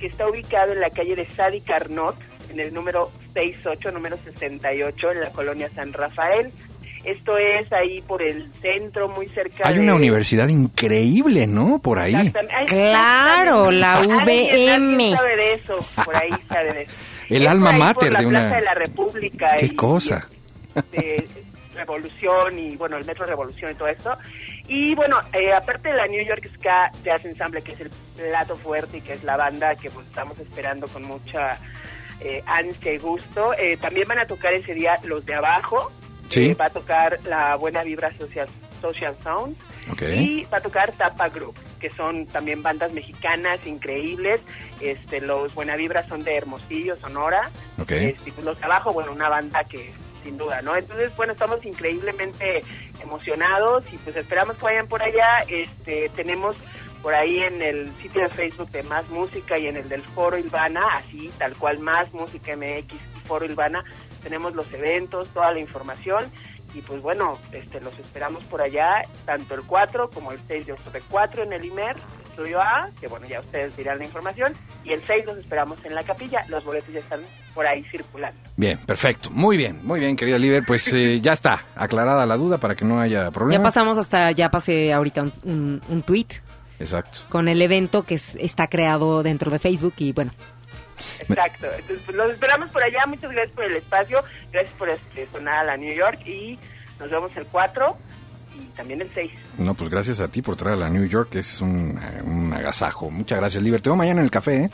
que 0.00 0.06
está 0.06 0.26
ubicado 0.28 0.72
en 0.72 0.80
la 0.80 0.88
calle 0.90 1.14
de 1.14 1.26
Sadi 1.34 1.60
Carnot, 1.60 2.16
en 2.50 2.60
el 2.60 2.72
número 2.72 3.10
68, 3.34 3.90
número 3.92 4.16
68, 4.24 5.10
en 5.12 5.20
la 5.20 5.30
colonia 5.30 5.68
San 5.74 5.92
Rafael. 5.92 6.50
Esto 7.10 7.38
es 7.38 7.72
ahí 7.72 8.02
por 8.02 8.22
el 8.22 8.50
centro, 8.60 9.08
muy 9.08 9.28
cerca 9.28 9.66
Hay 9.68 9.78
una 9.78 9.94
universidad 9.94 10.48
increíble, 10.48 11.46
¿no? 11.46 11.78
Por 11.78 11.98
ahí. 11.98 12.14
Ay, 12.14 12.32
Claro, 12.66 13.70
la 13.70 14.00
VM. 14.00 15.12
sabe 15.12 15.36
de 15.36 15.52
eso, 15.52 15.76
por 16.04 16.16
ahí 16.16 16.30
sabe 16.48 16.72
de 16.74 16.82
eso. 16.82 16.92
El 17.28 17.42
Es 17.42 17.48
alma 17.48 17.72
mater 17.72 18.16
de 18.16 18.26
una- 18.26 18.40
Plaza 18.40 18.56
de 18.56 18.62
la 18.62 18.74
República. 18.74 19.46
¡Qué 19.58 19.66
y- 19.66 19.74
cosa! 19.76 20.26
de 20.92 21.26
Revolución 21.74 22.58
y 22.58 22.76
bueno, 22.76 22.96
el 22.96 23.04
Metro 23.04 23.24
Revolución 23.24 23.70
y 23.72 23.74
todo 23.74 23.88
esto. 23.88 24.16
Y 24.66 24.94
bueno, 24.94 25.18
eh, 25.32 25.52
aparte 25.52 25.88
de 25.90 25.94
la 25.96 26.06
New 26.06 26.24
York 26.24 26.48
Ska 26.56 26.90
Jazz 27.04 27.24
Ensemble, 27.24 27.62
que 27.62 27.72
es 27.72 27.80
el 27.80 27.90
plato 28.16 28.56
fuerte 28.56 28.98
y 28.98 29.00
que 29.00 29.12
es 29.14 29.22
la 29.24 29.36
banda 29.36 29.74
que 29.76 29.88
pues, 29.90 30.06
estamos 30.06 30.38
esperando 30.38 30.86
con 30.88 31.04
mucha 31.04 31.58
eh, 32.20 32.42
ansia 32.46 32.92
y 32.94 32.98
gusto, 32.98 33.54
eh, 33.56 33.76
también 33.76 34.06
van 34.08 34.18
a 34.18 34.26
tocar 34.26 34.52
ese 34.52 34.74
día 34.74 34.94
los 35.04 35.24
de 35.24 35.34
abajo. 35.34 35.90
Sí. 36.28 36.50
Eh, 36.50 36.54
va 36.54 36.66
a 36.66 36.70
tocar 36.70 37.18
la 37.24 37.56
Buena 37.56 37.82
Vibra 37.82 38.12
Social, 38.12 38.48
Social 38.80 39.16
Sound. 39.22 39.56
Y 40.00 40.44
va 40.44 40.58
a 40.58 40.60
tocar 40.60 40.92
Tapa 40.92 41.28
Group, 41.28 41.54
que 41.80 41.90
son 41.90 42.26
también 42.26 42.62
bandas 42.62 42.92
mexicanas 42.92 43.66
increíbles. 43.66 44.40
Este, 44.80 45.20
los 45.20 45.54
Buena 45.54 45.76
Vibra 45.76 46.06
son 46.06 46.22
de 46.22 46.36
Hermosillo, 46.36 46.96
Sonora. 46.96 47.50
Ok. 47.80 47.92
Este, 47.92 48.42
los 48.42 48.62
abajo, 48.62 48.92
bueno, 48.92 49.12
una 49.12 49.28
banda 49.28 49.64
que 49.64 49.92
sin 50.22 50.36
duda, 50.36 50.60
¿no? 50.62 50.76
Entonces, 50.76 51.14
bueno, 51.16 51.32
estamos 51.32 51.64
increíblemente 51.64 52.62
emocionados 53.00 53.84
y 53.92 53.96
pues 53.98 54.16
esperamos 54.16 54.56
que 54.56 54.64
vayan 54.64 54.86
por 54.86 55.02
allá. 55.02 55.44
Este, 55.48 56.10
tenemos 56.14 56.56
por 57.02 57.14
ahí 57.14 57.38
en 57.38 57.62
el 57.62 57.92
sitio 58.02 58.22
de 58.22 58.28
Facebook 58.28 58.70
de 58.70 58.82
Más 58.82 59.08
Música 59.08 59.58
y 59.58 59.66
en 59.66 59.76
el 59.76 59.88
del 59.88 60.02
Foro 60.02 60.36
Ilvana, 60.36 60.84
así 60.96 61.30
tal 61.38 61.56
cual 61.56 61.78
Más 61.78 62.12
Música 62.12 62.56
MX 62.56 62.92
y 62.92 63.26
Foro 63.26 63.44
Ilvana, 63.44 63.84
tenemos 64.18 64.54
los 64.54 64.72
eventos, 64.72 65.28
toda 65.28 65.52
la 65.52 65.60
información 65.60 66.30
y 66.74 66.82
pues 66.82 67.00
bueno, 67.00 67.38
este 67.52 67.80
los 67.80 67.98
esperamos 67.98 68.44
por 68.44 68.60
allá, 68.60 69.02
tanto 69.24 69.54
el 69.54 69.62
4 69.62 70.10
como 70.10 70.32
el 70.32 70.38
6 70.46 70.66
de 70.66 70.72
octubre, 70.72 71.02
4 71.10 71.42
en 71.44 71.52
el 71.54 71.64
IMER, 71.64 71.96
Estudio 72.30 72.60
A, 72.60 72.90
que 73.00 73.08
bueno, 73.08 73.26
ya 73.26 73.40
ustedes 73.40 73.74
dirán 73.76 73.98
la 73.98 74.04
información, 74.04 74.52
y 74.84 74.92
el 74.92 75.02
6 75.02 75.24
los 75.26 75.38
esperamos 75.38 75.82
en 75.84 75.94
la 75.94 76.04
capilla, 76.04 76.44
los 76.48 76.62
boletos 76.64 76.92
ya 76.92 77.00
están 77.00 77.20
por 77.54 77.66
ahí 77.66 77.82
circulando. 77.90 78.38
Bien, 78.56 78.78
perfecto. 78.78 79.30
Muy 79.30 79.56
bien, 79.56 79.80
muy 79.84 79.98
bien, 79.98 80.14
querida 80.14 80.38
Liber. 80.38 80.62
Pues 80.66 80.92
eh, 80.92 81.20
ya 81.22 81.32
está 81.32 81.64
aclarada 81.74 82.26
la 82.26 82.36
duda 82.36 82.58
para 82.58 82.76
que 82.76 82.84
no 82.84 83.00
haya 83.00 83.30
problema. 83.32 83.60
Ya 83.62 83.64
pasamos 83.64 83.98
hasta, 83.98 84.30
ya 84.32 84.50
pasé 84.50 84.92
ahorita 84.92 85.22
un, 85.22 85.32
un, 85.44 85.82
un 85.88 86.02
tweet 86.02 86.26
Exacto. 86.78 87.20
con 87.28 87.48
el 87.48 87.60
evento 87.62 88.04
que 88.04 88.14
es- 88.14 88.36
está 88.36 88.68
creado 88.68 89.22
dentro 89.24 89.50
de 89.50 89.58
Facebook 89.58 89.94
y 89.96 90.12
bueno, 90.12 90.30
Exacto. 91.20 91.66
Entonces, 91.66 92.02
pues, 92.04 92.16
los 92.16 92.32
esperamos 92.32 92.70
por 92.70 92.82
allá. 92.82 93.04
Muchas 93.06 93.30
gracias 93.30 93.54
por 93.54 93.64
el 93.64 93.76
espacio. 93.76 94.22
Gracias 94.52 94.74
por 94.74 94.88
este, 94.88 95.28
sonar 95.32 95.58
a 95.58 95.64
la 95.64 95.76
New 95.76 95.94
York. 95.94 96.20
Y 96.26 96.58
nos 96.98 97.10
vemos 97.10 97.30
el 97.36 97.46
4 97.46 97.96
y 98.58 98.66
también 98.76 99.00
el 99.00 99.10
6. 99.14 99.30
No, 99.58 99.74
pues 99.74 99.90
gracias 99.90 100.20
a 100.20 100.28
ti 100.28 100.42
por 100.42 100.56
traer 100.56 100.76
a 100.76 100.80
la 100.80 100.90
New 100.90 101.06
York, 101.06 101.34
es 101.36 101.60
un, 101.60 101.98
eh, 101.98 102.22
un 102.22 102.52
agasajo. 102.52 103.10
Muchas 103.10 103.38
gracias, 103.38 103.62
Liber. 103.62 103.80
Te 103.80 103.90
veo 103.90 103.96
mañana 103.96 104.20
en 104.20 104.24
el 104.24 104.30
café, 104.30 104.64
¿eh? 104.64 104.70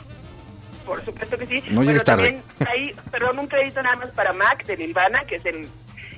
Por 0.85 1.03
supuesto 1.03 1.37
que 1.37 1.47
sí. 1.47 1.63
No 1.71 1.83
llegues 1.83 2.03
tarde. 2.03 2.41
Ahí, 2.59 2.93
perdón, 3.11 3.39
un 3.39 3.47
crédito 3.47 3.81
nada 3.81 3.95
más 3.95 4.09
para 4.11 4.33
Mac 4.33 4.65
de 4.65 4.77
Nilvana, 4.77 5.23
que 5.25 5.37
es 5.37 5.45
el, 5.45 5.67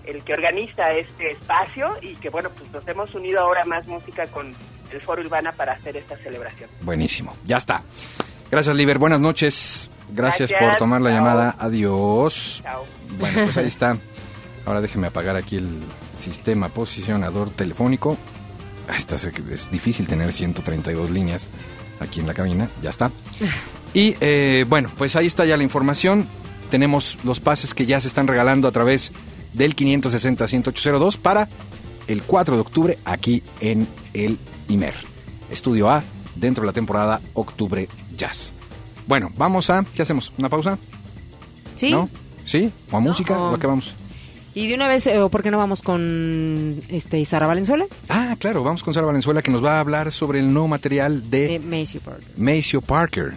el 0.06 0.24
que 0.24 0.34
organiza 0.34 0.92
este 0.92 1.32
espacio. 1.32 1.98
Y 2.02 2.16
que, 2.16 2.30
bueno, 2.30 2.50
pues 2.50 2.70
nos 2.72 2.86
hemos 2.88 3.14
unido 3.16 3.40
ahora 3.40 3.64
más 3.64 3.88
música 3.88 4.28
con 4.28 4.54
el 4.92 5.02
Foro 5.02 5.22
Ilvana 5.22 5.54
para 5.54 5.74
hacer 5.74 5.96
esta 5.96 6.18
celebración. 6.18 6.70
Buenísimo. 6.82 7.36
Ya 7.46 7.58
está. 7.58 7.82
Gracias, 8.52 8.76
Liber. 8.76 8.98
Buenas 8.98 9.22
noches. 9.22 9.90
Gracias, 10.10 10.50
Gracias. 10.52 10.70
por 10.70 10.78
tomar 10.78 11.02
la 11.02 11.10
Chao. 11.12 11.18
llamada. 11.20 11.56
Adiós. 11.60 12.62
Chao. 12.64 12.86
Bueno, 13.20 13.44
pues 13.44 13.58
ahí 13.58 13.68
está. 13.68 13.98
Ahora 14.66 14.82
déjeme 14.82 15.08
apagar 15.08 15.36
aquí 15.36 15.58
el 15.58 15.70
sistema 16.18 16.70
posicionador 16.70 17.50
telefónico. 17.50 18.18
Ah, 18.90 18.96
esta 18.96 19.16
es, 19.16 19.26
es 19.26 19.72
difícil 19.72 20.08
tener 20.08 20.32
132 20.32 21.10
líneas 21.12 21.48
aquí 22.00 22.20
en 22.20 22.28
la 22.28 22.34
cabina. 22.34 22.70
Ya 22.82 22.90
está. 22.90 23.12
Y 23.94 24.16
eh, 24.20 24.66
bueno, 24.68 24.90
pues 24.98 25.16
ahí 25.16 25.26
está 25.28 25.46
ya 25.46 25.58
la 25.58 25.64
información. 25.64 26.28
Tenemos 26.70 27.18
los 27.24 27.40
pases 27.40 27.74
que 27.74 27.86
ya 27.86 28.00
se 28.02 28.08
están 28.08 28.28
regalando 28.28 28.68
a 28.68 28.72
través 28.72 29.12
del 29.54 29.76
560-10802 29.76 31.18
para 31.18 31.48
el 32.08 32.24
4 32.24 32.56
de 32.56 32.62
octubre 32.62 33.00
aquí 33.06 33.44
en 33.62 33.88
el 34.14 34.38
IMER. 34.68 34.94
Estudio 35.50 35.90
A, 35.90 36.04
dentro 36.36 36.62
de 36.64 36.68
la 36.68 36.74
temporada 36.74 37.22
Octubre 37.34 37.88
Jazz. 38.18 38.54
Bueno, 39.08 39.32
vamos 39.38 39.70
a... 39.70 39.84
¿Qué 39.96 40.02
hacemos? 40.02 40.32
¿Una 40.38 40.50
pausa? 40.50 40.78
sí. 41.76 41.92
¿No? 41.92 42.10
¿Sí? 42.46 42.72
¿O 42.92 42.98
a 42.98 43.00
música? 43.00 43.38
o- 43.38 43.52
¿O 43.52 43.56
a 43.56 43.60
qué 43.60 43.68
vamos? 43.68 43.94
Y 44.54 44.68
de 44.68 44.74
una 44.76 44.88
vez, 44.88 45.06
eh, 45.06 45.20
¿por 45.30 45.44
qué 45.44 45.52
no 45.52 45.58
vamos 45.60 45.82
con 45.84 46.82
este 46.90 47.24
Sara 47.26 47.46
Valenzuela? 47.46 47.86
Ah, 48.10 48.36
claro, 48.40 48.64
vamos 48.64 48.82
con 48.84 48.94
Sara 48.94 49.06
Valenzuela 49.06 49.42
que 49.44 49.52
nos 49.52 49.64
va 49.64 49.74
a 49.78 49.80
hablar 49.82 50.12
sobre 50.12 50.40
el 50.40 50.52
nuevo 50.52 50.68
material 50.68 51.30
de 51.30 51.48
De 51.48 51.60
Maceo 51.60 52.02
Parker. 52.02 52.28
Maceo 52.38 52.82
Parker. 52.82 53.34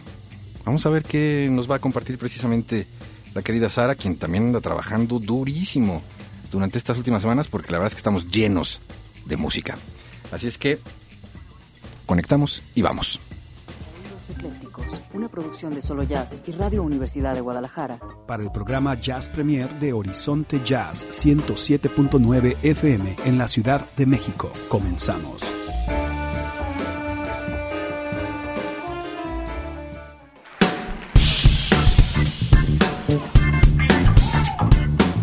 Vamos 0.64 0.87
a 0.87 0.90
ver 0.90 1.02
qué 1.04 1.48
nos 1.50 1.70
va 1.70 1.76
a 1.76 1.78
compartir 1.78 2.16
precisamente 2.18 2.87
la 3.35 3.42
querida 3.42 3.68
Sara, 3.68 3.96
quien 3.96 4.16
también 4.16 4.44
anda 4.46 4.61
trabajando 4.61 5.18
durísimo 5.18 6.02
durante 6.50 6.78
estas 6.78 6.96
últimas 6.96 7.20
semanas, 7.22 7.48
porque 7.48 7.70
la 7.72 7.78
verdad 7.78 7.88
es 7.88 7.94
que 7.94 7.98
estamos 8.00 8.28
llenos 8.30 8.80
de 9.26 9.37
música. 9.37 9.76
Así 10.33 10.46
es 10.46 10.56
que 10.56 10.78
conectamos 12.06 12.62
y 12.74 12.83
vamos. 12.83 13.20
Producción 15.30 15.74
de 15.74 15.82
Solo 15.82 16.02
Jazz 16.02 16.38
y 16.46 16.52
Radio 16.52 16.82
Universidad 16.82 17.34
de 17.34 17.40
Guadalajara. 17.40 17.98
para 18.26 18.42
el 18.42 18.50
programa 18.50 18.94
Jazz 18.94 19.28
Premier 19.28 19.68
de 19.80 19.92
Horizonte 19.92 20.60
Jazz 20.64 21.06
107.9 21.10 22.56
FM 22.62 23.16
en 23.24 23.38
la 23.38 23.48
Ciudad 23.48 23.84
de 23.96 24.06
México. 24.06 24.50
Comenzamos. 24.68 25.42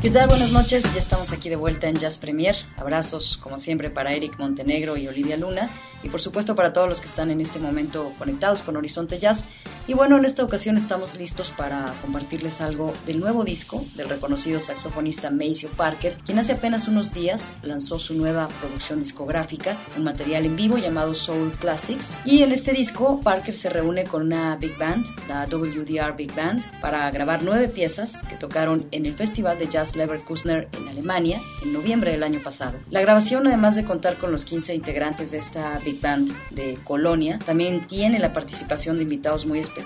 ¿Qué 0.08 0.14
tal? 0.14 0.30
Buenas 0.30 0.54
noches, 0.54 0.86
ya 0.94 1.00
estamos 1.00 1.34
aquí 1.34 1.50
de 1.50 1.58
vuelta 1.58 1.90
en 1.90 1.98
Jazz 1.98 2.18
Premier. 2.18 2.56
Abrazos, 2.78 3.36
como 3.36 3.60
siempre, 3.60 3.90
para 3.90 4.14
Eric 4.14 4.40
Montenegro 4.40 4.96
y 4.96 5.06
Olivia 5.06 5.36
Luna. 5.36 5.70
Y 6.02 6.08
por 6.08 6.22
supuesto 6.22 6.56
para 6.56 6.72
todos 6.72 6.88
los 6.88 7.02
que 7.02 7.08
están 7.08 7.30
en 7.30 7.42
este 7.42 7.60
momento 7.60 8.14
conectados 8.18 8.62
con 8.62 8.78
Horizonte 8.78 9.20
Jazz. 9.20 9.48
Y 9.90 9.94
bueno, 9.94 10.18
en 10.18 10.26
esta 10.26 10.44
ocasión 10.44 10.76
estamos 10.76 11.18
listos 11.18 11.52
para 11.52 11.94
compartirles 12.02 12.60
algo 12.60 12.92
del 13.06 13.22
nuevo 13.22 13.46
disco 13.46 13.86
del 13.96 14.10
reconocido 14.10 14.60
saxofonista 14.60 15.32
Maceo 15.32 15.70
Parker, 15.70 16.18
quien 16.26 16.40
hace 16.40 16.52
apenas 16.52 16.90
unos 16.90 17.14
días 17.14 17.54
lanzó 17.64 17.98
su 17.98 18.14
nueva 18.14 18.50
producción 18.60 19.00
discográfica, 19.00 19.78
un 19.96 20.04
material 20.04 20.46
en 20.46 20.58
vivo 20.58 20.78
llamado 20.78 21.16
Soul 21.16 21.54
Classics. 21.54 22.18
Y 22.26 22.44
en 22.44 22.52
este 22.52 22.74
disco, 22.74 23.22
Parker 23.22 23.56
se 23.56 23.70
reúne 23.70 24.04
con 24.04 24.24
una 24.24 24.58
big 24.58 24.78
band, 24.78 25.06
la 25.30 25.46
WDR 25.46 26.18
Big 26.18 26.36
Band, 26.36 26.66
para 26.82 27.10
grabar 27.12 27.42
nueve 27.42 27.70
piezas 27.70 28.22
que 28.24 28.36
tocaron 28.36 28.88
en 28.92 29.06
el 29.06 29.16
Festival 29.16 29.58
de 29.58 29.70
Jazz 29.70 29.96
Leverkusener 29.96 30.68
en 30.78 30.90
Alemania 30.90 31.40
en 31.64 31.72
noviembre 31.72 32.12
del 32.12 32.24
año 32.24 32.42
pasado. 32.42 32.78
La 32.90 33.00
grabación, 33.00 33.48
además 33.48 33.78
de 33.78 33.86
contar 33.86 34.18
con 34.18 34.34
los 34.34 34.44
15 34.44 34.76
integrantes 34.76 35.32
de 35.32 35.38
esta 35.38 35.80
Big 35.86 36.02
Band 36.02 36.30
de 36.52 36.78
Colonia, 36.84 37.40
también 37.46 37.88
tiene 37.88 38.20
la 38.20 38.34
participación 38.34 38.98
de 38.98 39.04
invitados 39.04 39.46
muy 39.46 39.60
especiales, 39.60 39.77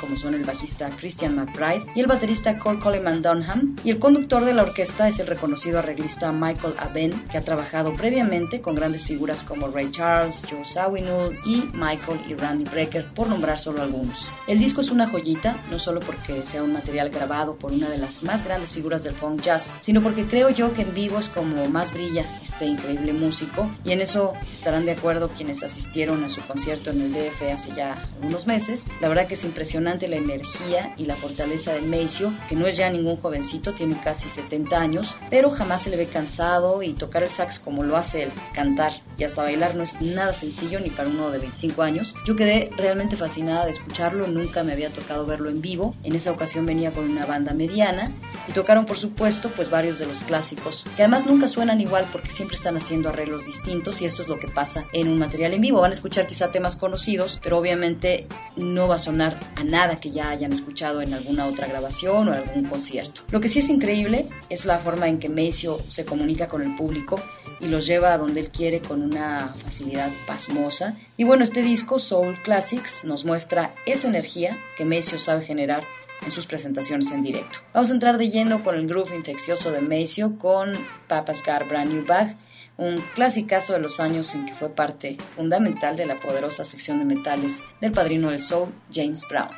como 0.00 0.16
son 0.16 0.34
el 0.34 0.44
bajista 0.44 0.90
Christian 0.90 1.34
McBride 1.34 1.84
y 1.94 2.00
el 2.00 2.06
baterista 2.06 2.58
Cole 2.58 2.78
Coleman 2.78 3.22
Dunham, 3.22 3.76
y 3.82 3.90
el 3.90 3.98
conductor 3.98 4.44
de 4.44 4.52
la 4.52 4.62
orquesta 4.62 5.08
es 5.08 5.18
el 5.20 5.26
reconocido 5.26 5.78
arreglista 5.78 6.32
Michael 6.32 6.74
Aben, 6.78 7.12
que 7.30 7.38
ha 7.38 7.44
trabajado 7.44 7.94
previamente 7.94 8.60
con 8.60 8.74
grandes 8.74 9.04
figuras 9.04 9.42
como 9.42 9.68
Ray 9.68 9.90
Charles, 9.90 10.46
Joe 10.50 10.64
Zawinul 10.64 11.36
y 11.44 11.64
Michael 11.74 12.20
y 12.28 12.34
Randy 12.34 12.64
Brecker, 12.64 13.06
por 13.14 13.28
nombrar 13.28 13.58
solo 13.58 13.82
algunos. 13.82 14.28
El 14.46 14.58
disco 14.58 14.80
es 14.80 14.90
una 14.90 15.08
joyita, 15.08 15.56
no 15.70 15.78
solo 15.78 16.00
porque 16.00 16.44
sea 16.44 16.62
un 16.62 16.72
material 16.72 17.10
grabado 17.10 17.56
por 17.56 17.72
una 17.72 17.88
de 17.88 17.98
las 17.98 18.22
más 18.22 18.44
grandes 18.44 18.74
figuras 18.74 19.02
del 19.02 19.14
funk 19.14 19.42
jazz, 19.42 19.74
sino 19.80 20.02
porque 20.02 20.24
creo 20.24 20.50
yo 20.50 20.74
que 20.74 20.82
en 20.82 20.94
vivo 20.94 21.18
es 21.18 21.28
como 21.28 21.68
más 21.68 21.92
brilla 21.92 22.24
este 22.42 22.66
increíble 22.66 23.12
músico, 23.12 23.68
y 23.84 23.92
en 23.92 24.02
eso 24.02 24.34
estarán 24.52 24.84
de 24.84 24.92
acuerdo 24.92 25.30
quienes 25.30 25.62
asistieron 25.62 26.22
a 26.24 26.28
su 26.28 26.42
concierto 26.42 26.90
en 26.90 27.00
el 27.00 27.12
DF 27.12 27.42
hace 27.52 27.74
ya 27.74 27.94
algunos 28.16 28.46
meses. 28.46 28.88
La 29.00 29.08
verdad 29.08 29.26
que 29.26 29.37
es 29.38 29.44
impresionante 29.44 30.08
la 30.08 30.16
energía 30.16 30.92
y 30.96 31.06
la 31.06 31.14
fortaleza 31.14 31.72
de 31.72 31.82
Maceo, 31.82 32.32
que 32.48 32.56
no 32.56 32.66
es 32.66 32.76
ya 32.76 32.90
ningún 32.90 33.16
jovencito, 33.18 33.72
tiene 33.72 33.96
casi 34.02 34.28
70 34.28 34.80
años, 34.80 35.16
pero 35.30 35.50
jamás 35.50 35.82
se 35.82 35.90
le 35.90 35.96
ve 35.96 36.06
cansado 36.06 36.82
y 36.82 36.94
tocar 36.94 37.22
el 37.22 37.30
sax 37.30 37.60
como 37.60 37.84
lo 37.84 37.96
hace 37.96 38.24
él, 38.24 38.32
cantar 38.52 39.00
y 39.18 39.24
hasta 39.24 39.42
bailar 39.42 39.74
no 39.74 39.82
es 39.82 40.00
nada 40.00 40.32
sencillo 40.32 40.78
ni 40.80 40.90
para 40.90 41.08
uno 41.08 41.30
de 41.30 41.38
25 41.38 41.82
años. 41.82 42.14
Yo 42.24 42.36
quedé 42.36 42.70
realmente 42.76 43.16
fascinada 43.16 43.64
de 43.64 43.72
escucharlo, 43.72 44.28
nunca 44.28 44.62
me 44.62 44.72
había 44.72 44.90
tocado 44.90 45.26
verlo 45.26 45.50
en 45.50 45.60
vivo. 45.60 45.94
En 46.04 46.14
esa 46.14 46.30
ocasión 46.30 46.64
venía 46.64 46.92
con 46.92 47.10
una 47.10 47.26
banda 47.26 47.52
mediana 47.52 48.12
y 48.46 48.52
tocaron 48.52 48.86
por 48.86 48.96
supuesto 48.96 49.50
pues 49.50 49.70
varios 49.70 49.98
de 49.98 50.06
los 50.06 50.22
clásicos, 50.22 50.86
que 50.96 51.02
además 51.02 51.26
nunca 51.26 51.48
suenan 51.48 51.80
igual 51.80 52.06
porque 52.12 52.30
siempre 52.30 52.56
están 52.56 52.76
haciendo 52.76 53.08
arreglos 53.08 53.44
distintos 53.44 54.00
y 54.00 54.04
esto 54.04 54.22
es 54.22 54.28
lo 54.28 54.38
que 54.38 54.46
pasa 54.46 54.84
en 54.92 55.08
un 55.08 55.18
material 55.18 55.52
en 55.52 55.62
vivo. 55.62 55.80
Van 55.80 55.90
a 55.90 55.94
escuchar 55.94 56.28
quizá 56.28 56.52
temas 56.52 56.76
conocidos, 56.76 57.40
pero 57.42 57.58
obviamente 57.58 58.28
no 58.56 58.86
va 58.86 58.96
a 58.96 59.00
sonar 59.00 59.27
a 59.56 59.64
nada 59.64 59.96
que 59.96 60.10
ya 60.10 60.30
hayan 60.30 60.52
escuchado 60.52 61.02
en 61.02 61.12
alguna 61.14 61.46
otra 61.46 61.66
grabación 61.66 62.28
o 62.28 62.32
algún 62.32 62.64
concierto. 62.64 63.22
Lo 63.30 63.40
que 63.40 63.48
sí 63.48 63.58
es 63.60 63.68
increíble 63.68 64.26
es 64.48 64.64
la 64.64 64.78
forma 64.78 65.08
en 65.08 65.18
que 65.18 65.28
Maceo 65.28 65.80
se 65.88 66.04
comunica 66.04 66.48
con 66.48 66.62
el 66.62 66.74
público 66.76 67.20
y 67.60 67.66
los 67.66 67.86
lleva 67.86 68.12
a 68.12 68.18
donde 68.18 68.40
él 68.40 68.50
quiere 68.50 68.80
con 68.80 69.02
una 69.02 69.54
facilidad 69.56 70.10
pasmosa. 70.26 70.96
Y 71.16 71.24
bueno, 71.24 71.44
este 71.44 71.62
disco, 71.62 71.98
Soul 71.98 72.36
Classics, 72.44 73.04
nos 73.04 73.24
muestra 73.24 73.70
esa 73.86 74.08
energía 74.08 74.56
que 74.76 74.84
Maceo 74.84 75.18
sabe 75.18 75.44
generar 75.44 75.82
en 76.24 76.30
sus 76.30 76.46
presentaciones 76.46 77.10
en 77.12 77.22
directo. 77.22 77.58
Vamos 77.72 77.90
a 77.90 77.94
entrar 77.94 78.18
de 78.18 78.30
lleno 78.30 78.62
con 78.62 78.74
el 78.74 78.86
groove 78.86 79.14
infeccioso 79.16 79.70
de 79.70 79.80
Maceo 79.80 80.38
con 80.38 80.72
Papa's 81.06 81.44
Got 81.44 81.68
Brand 81.68 81.92
New 81.92 82.04
Bag, 82.06 82.36
un 82.78 82.96
clasicazo 83.14 83.74
de 83.74 83.80
los 83.80 84.00
años 84.00 84.34
en 84.34 84.46
que 84.46 84.54
fue 84.54 84.70
parte 84.70 85.18
fundamental 85.36 85.96
de 85.96 86.06
la 86.06 86.18
poderosa 86.18 86.64
sección 86.64 86.98
de 87.00 87.04
metales 87.04 87.64
del 87.80 87.92
padrino 87.92 88.30
del 88.30 88.40
soul, 88.40 88.72
James 88.90 89.26
Brown. 89.28 89.50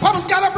Papa's 0.00 0.26
got 0.26 0.48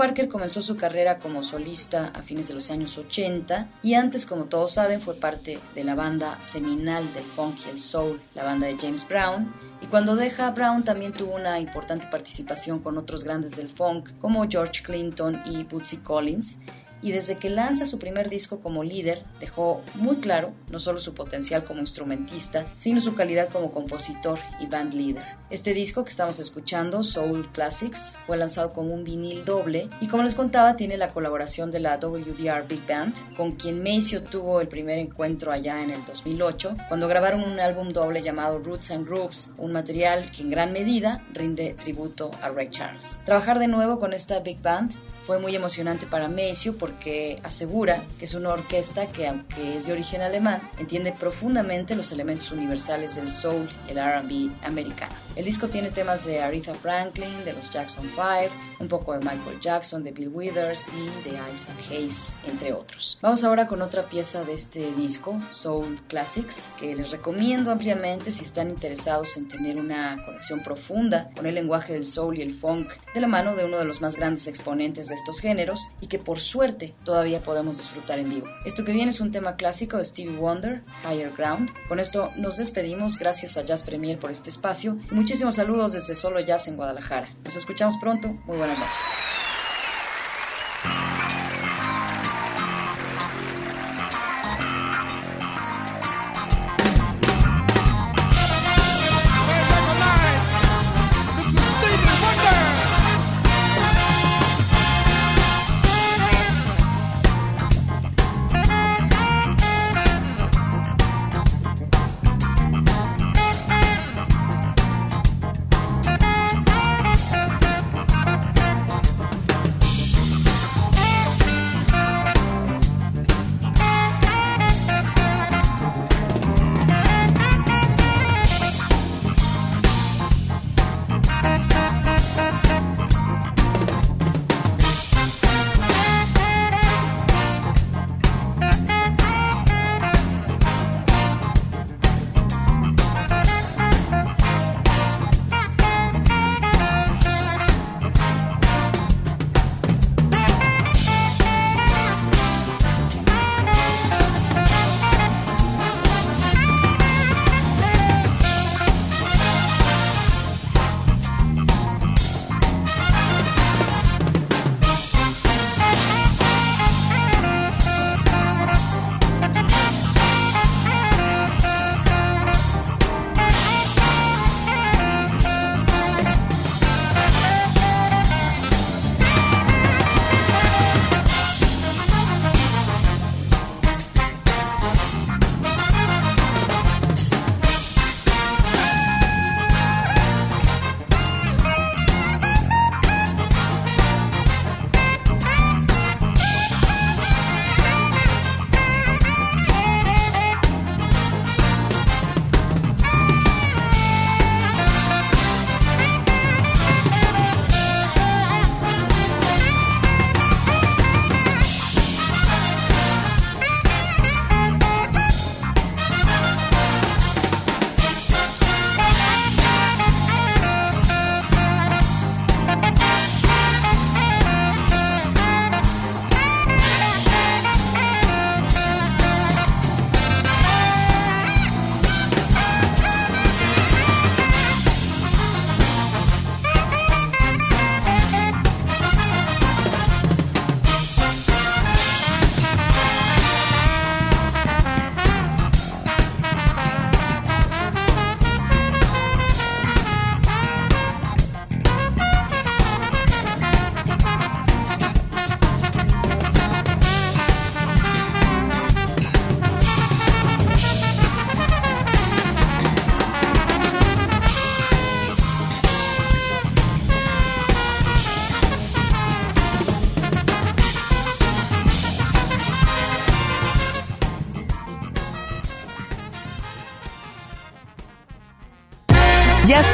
Parker 0.00 0.30
comenzó 0.30 0.62
su 0.62 0.78
carrera 0.78 1.18
como 1.18 1.42
solista 1.42 2.10
a 2.14 2.22
fines 2.22 2.48
de 2.48 2.54
los 2.54 2.70
años 2.70 2.96
80 2.96 3.68
y 3.82 3.92
antes, 3.92 4.24
como 4.24 4.46
todos 4.46 4.72
saben, 4.72 4.98
fue 4.98 5.14
parte 5.14 5.58
de 5.74 5.84
la 5.84 5.94
banda 5.94 6.42
seminal 6.42 7.12
del 7.12 7.24
funk 7.24 7.56
y 7.66 7.68
el 7.68 7.78
soul, 7.78 8.18
la 8.34 8.42
banda 8.42 8.66
de 8.66 8.78
James 8.80 9.06
Brown. 9.06 9.52
Y 9.82 9.88
cuando 9.88 10.16
deja 10.16 10.52
Brown 10.52 10.84
también 10.84 11.12
tuvo 11.12 11.34
una 11.34 11.60
importante 11.60 12.06
participación 12.10 12.78
con 12.78 12.96
otros 12.96 13.24
grandes 13.24 13.56
del 13.56 13.68
funk 13.68 14.08
como 14.22 14.48
George 14.48 14.82
Clinton 14.82 15.38
y 15.44 15.64
Bootsy 15.64 15.98
Collins 15.98 16.56
y 17.02 17.12
desde 17.12 17.36
que 17.36 17.50
lanza 17.50 17.86
su 17.86 17.98
primer 17.98 18.28
disco 18.28 18.60
como 18.60 18.84
líder 18.84 19.24
dejó 19.40 19.82
muy 19.94 20.16
claro 20.16 20.52
no 20.70 20.78
solo 20.78 21.00
su 21.00 21.14
potencial 21.14 21.64
como 21.64 21.80
instrumentista, 21.80 22.66
sino 22.76 23.00
su 23.00 23.14
calidad 23.14 23.48
como 23.48 23.72
compositor 23.72 24.38
y 24.60 24.66
band 24.66 24.94
leader. 24.94 25.24
Este 25.50 25.74
disco 25.74 26.04
que 26.04 26.10
estamos 26.10 26.38
escuchando, 26.38 27.02
Soul 27.02 27.50
Classics, 27.50 28.16
fue 28.26 28.36
lanzado 28.36 28.72
como 28.72 28.94
un 28.94 29.02
vinil 29.02 29.44
doble 29.44 29.88
y 30.00 30.06
como 30.06 30.22
les 30.22 30.36
contaba 30.36 30.76
tiene 30.76 30.96
la 30.96 31.08
colaboración 31.08 31.72
de 31.72 31.80
la 31.80 31.96
WDR 31.98 32.68
Big 32.68 32.86
Band, 32.86 33.14
con 33.36 33.52
quien 33.52 33.82
Maceo 33.82 34.22
tuvo 34.22 34.60
el 34.60 34.68
primer 34.68 34.98
encuentro 34.98 35.50
allá 35.50 35.82
en 35.82 35.90
el 35.90 36.04
2008, 36.04 36.76
cuando 36.88 37.08
grabaron 37.08 37.42
un 37.42 37.58
álbum 37.58 37.88
doble 37.88 38.22
llamado 38.22 38.60
Roots 38.60 38.92
and 38.92 39.06
Grooves, 39.06 39.52
un 39.58 39.72
material 39.72 40.30
que 40.30 40.42
en 40.42 40.50
gran 40.50 40.72
medida 40.72 41.20
rinde 41.32 41.74
tributo 41.74 42.30
a 42.42 42.50
Ray 42.50 42.68
Charles. 42.70 43.20
Trabajar 43.24 43.58
de 43.58 43.66
nuevo 43.66 43.98
con 43.98 44.12
esta 44.12 44.38
Big 44.40 44.62
Band 44.62 44.92
fue 45.30 45.38
muy 45.38 45.54
emocionante 45.54 46.06
para 46.06 46.26
Maceo 46.26 46.76
porque 46.76 47.38
asegura 47.44 48.02
que 48.18 48.24
es 48.24 48.34
una 48.34 48.48
orquesta 48.48 49.12
que, 49.12 49.28
aunque 49.28 49.76
es 49.76 49.86
de 49.86 49.92
origen 49.92 50.22
alemán, 50.22 50.60
entiende 50.76 51.12
profundamente 51.12 51.94
los 51.94 52.10
elementos 52.10 52.50
universales 52.50 53.14
del 53.14 53.30
soul 53.30 53.70
y 53.86 53.92
el 53.92 53.98
RB 53.98 54.50
americano. 54.64 55.14
El 55.36 55.44
disco 55.44 55.68
tiene 55.68 55.92
temas 55.92 56.26
de 56.26 56.42
Aretha 56.42 56.74
Franklin, 56.74 57.44
de 57.44 57.52
los 57.52 57.70
Jackson 57.70 58.10
5, 58.12 58.52
un 58.80 58.88
poco 58.88 59.12
de 59.12 59.20
Michael 59.20 59.60
Jackson, 59.60 60.02
de 60.02 60.10
Bill 60.10 60.28
Withers 60.28 60.88
y 60.88 61.28
de 61.28 61.38
Isaac 61.52 61.76
Hayes, 61.88 62.34
entre 62.48 62.72
otros. 62.72 63.18
Vamos 63.22 63.44
ahora 63.44 63.68
con 63.68 63.80
otra 63.80 64.08
pieza 64.08 64.44
de 64.44 64.54
este 64.54 64.92
disco, 64.94 65.40
Soul 65.52 66.00
Classics, 66.08 66.68
que 66.76 66.96
les 66.96 67.12
recomiendo 67.12 67.70
ampliamente 67.70 68.32
si 68.32 68.42
están 68.42 68.70
interesados 68.70 69.36
en 69.36 69.46
tener 69.46 69.78
una 69.78 70.16
conexión 70.26 70.60
profunda 70.64 71.30
con 71.36 71.46
el 71.46 71.54
lenguaje 71.54 71.92
del 71.92 72.06
soul 72.06 72.38
y 72.38 72.42
el 72.42 72.52
funk 72.52 72.88
de 73.14 73.20
la 73.20 73.28
mano 73.28 73.54
de 73.54 73.64
uno 73.64 73.78
de 73.78 73.84
los 73.84 74.00
más 74.00 74.16
grandes 74.16 74.48
exponentes 74.48 75.06
de 75.06 75.19
estos 75.20 75.40
géneros 75.40 75.90
y 76.00 76.08
que 76.08 76.18
por 76.18 76.40
suerte 76.40 76.94
todavía 77.04 77.42
podemos 77.42 77.76
disfrutar 77.78 78.18
en 78.18 78.30
vivo. 78.30 78.46
Esto 78.64 78.84
que 78.84 78.92
viene 78.92 79.10
es 79.10 79.20
un 79.20 79.30
tema 79.30 79.56
clásico 79.56 79.98
de 79.98 80.04
Stevie 80.04 80.36
Wonder, 80.36 80.82
Higher 81.04 81.32
Ground. 81.36 81.70
Con 81.88 82.00
esto 82.00 82.30
nos 82.36 82.56
despedimos, 82.56 83.18
gracias 83.18 83.56
a 83.56 83.62
Jazz 83.62 83.82
Premier 83.82 84.18
por 84.18 84.30
este 84.30 84.50
espacio 84.50 84.98
y 85.10 85.14
muchísimos 85.14 85.56
saludos 85.56 85.92
desde 85.92 86.14
Solo 86.14 86.40
Jazz 86.40 86.68
en 86.68 86.76
Guadalajara. 86.76 87.28
Nos 87.44 87.56
escuchamos 87.56 87.96
pronto, 87.98 88.28
muy 88.46 88.56
buenas 88.56 88.78
noches. 88.78 88.98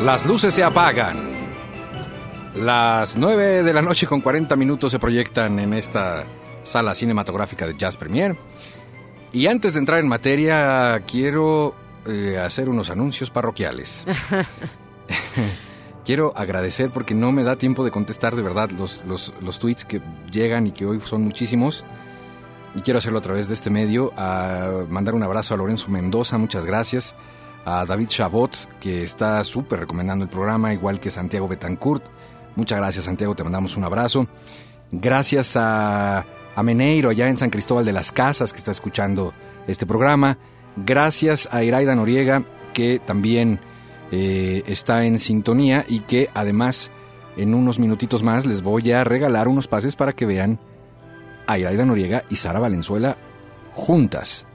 Las 0.00 0.24
luces 0.26 0.54
se 0.54 0.62
apagan. 0.62 1.16
Las 2.54 3.16
9 3.16 3.64
de 3.64 3.72
la 3.72 3.82
noche 3.82 4.06
con 4.06 4.20
40 4.20 4.54
minutos 4.54 4.92
se 4.92 5.00
proyectan 5.00 5.58
en 5.58 5.72
esta 5.72 6.24
sala 6.62 6.94
cinematográfica 6.94 7.66
de 7.66 7.76
Jazz 7.76 7.96
Premier. 7.96 8.36
Y 9.32 9.48
antes 9.48 9.74
de 9.74 9.80
entrar 9.80 9.98
en 9.98 10.08
materia, 10.08 11.00
quiero 11.00 11.74
eh, 12.06 12.38
hacer 12.38 12.68
unos 12.68 12.90
anuncios 12.90 13.30
parroquiales. 13.30 14.04
quiero 16.04 16.32
agradecer 16.36 16.90
porque 16.90 17.14
no 17.14 17.32
me 17.32 17.42
da 17.42 17.56
tiempo 17.56 17.84
de 17.84 17.90
contestar 17.90 18.36
de 18.36 18.42
verdad 18.42 18.70
los, 18.70 19.02
los, 19.04 19.34
los 19.40 19.58
tweets 19.58 19.84
que 19.84 20.00
llegan 20.30 20.68
y 20.68 20.70
que 20.70 20.86
hoy 20.86 21.00
son 21.00 21.24
muchísimos. 21.24 21.84
Y 22.76 22.82
quiero 22.82 22.98
hacerlo 22.98 23.18
a 23.18 23.22
través 23.22 23.48
de 23.48 23.54
este 23.54 23.68
medio. 23.68 24.12
A 24.16 24.84
mandar 24.88 25.14
un 25.14 25.24
abrazo 25.24 25.54
a 25.54 25.56
Lorenzo 25.56 25.88
Mendoza, 25.88 26.38
muchas 26.38 26.64
gracias. 26.64 27.16
A 27.70 27.84
David 27.84 28.08
Chabot, 28.08 28.56
que 28.80 29.02
está 29.02 29.44
súper 29.44 29.80
recomendando 29.80 30.24
el 30.24 30.30
programa, 30.30 30.72
igual 30.72 31.00
que 31.00 31.10
Santiago 31.10 31.46
Betancourt. 31.46 32.02
Muchas 32.56 32.78
gracias, 32.78 33.04
Santiago, 33.04 33.34
te 33.34 33.44
mandamos 33.44 33.76
un 33.76 33.84
abrazo. 33.84 34.26
Gracias 34.90 35.54
a, 35.54 36.24
a 36.56 36.62
Meneiro, 36.62 37.10
allá 37.10 37.28
en 37.28 37.36
San 37.36 37.50
Cristóbal 37.50 37.84
de 37.84 37.92
las 37.92 38.10
Casas, 38.10 38.54
que 38.54 38.58
está 38.58 38.70
escuchando 38.70 39.34
este 39.66 39.84
programa. 39.84 40.38
Gracias 40.76 41.46
a 41.52 41.62
Iraida 41.62 41.94
Noriega, 41.94 42.42
que 42.72 43.00
también 43.00 43.60
eh, 44.12 44.62
está 44.66 45.04
en 45.04 45.18
sintonía 45.18 45.84
y 45.86 46.00
que 46.00 46.30
además 46.32 46.90
en 47.36 47.52
unos 47.52 47.78
minutitos 47.78 48.22
más 48.22 48.46
les 48.46 48.62
voy 48.62 48.92
a 48.92 49.04
regalar 49.04 49.46
unos 49.46 49.68
pases 49.68 49.94
para 49.94 50.14
que 50.14 50.24
vean 50.24 50.58
a 51.46 51.58
Iraida 51.58 51.84
Noriega 51.84 52.24
y 52.30 52.36
Sara 52.36 52.60
Valenzuela 52.60 53.18
juntas. 53.74 54.46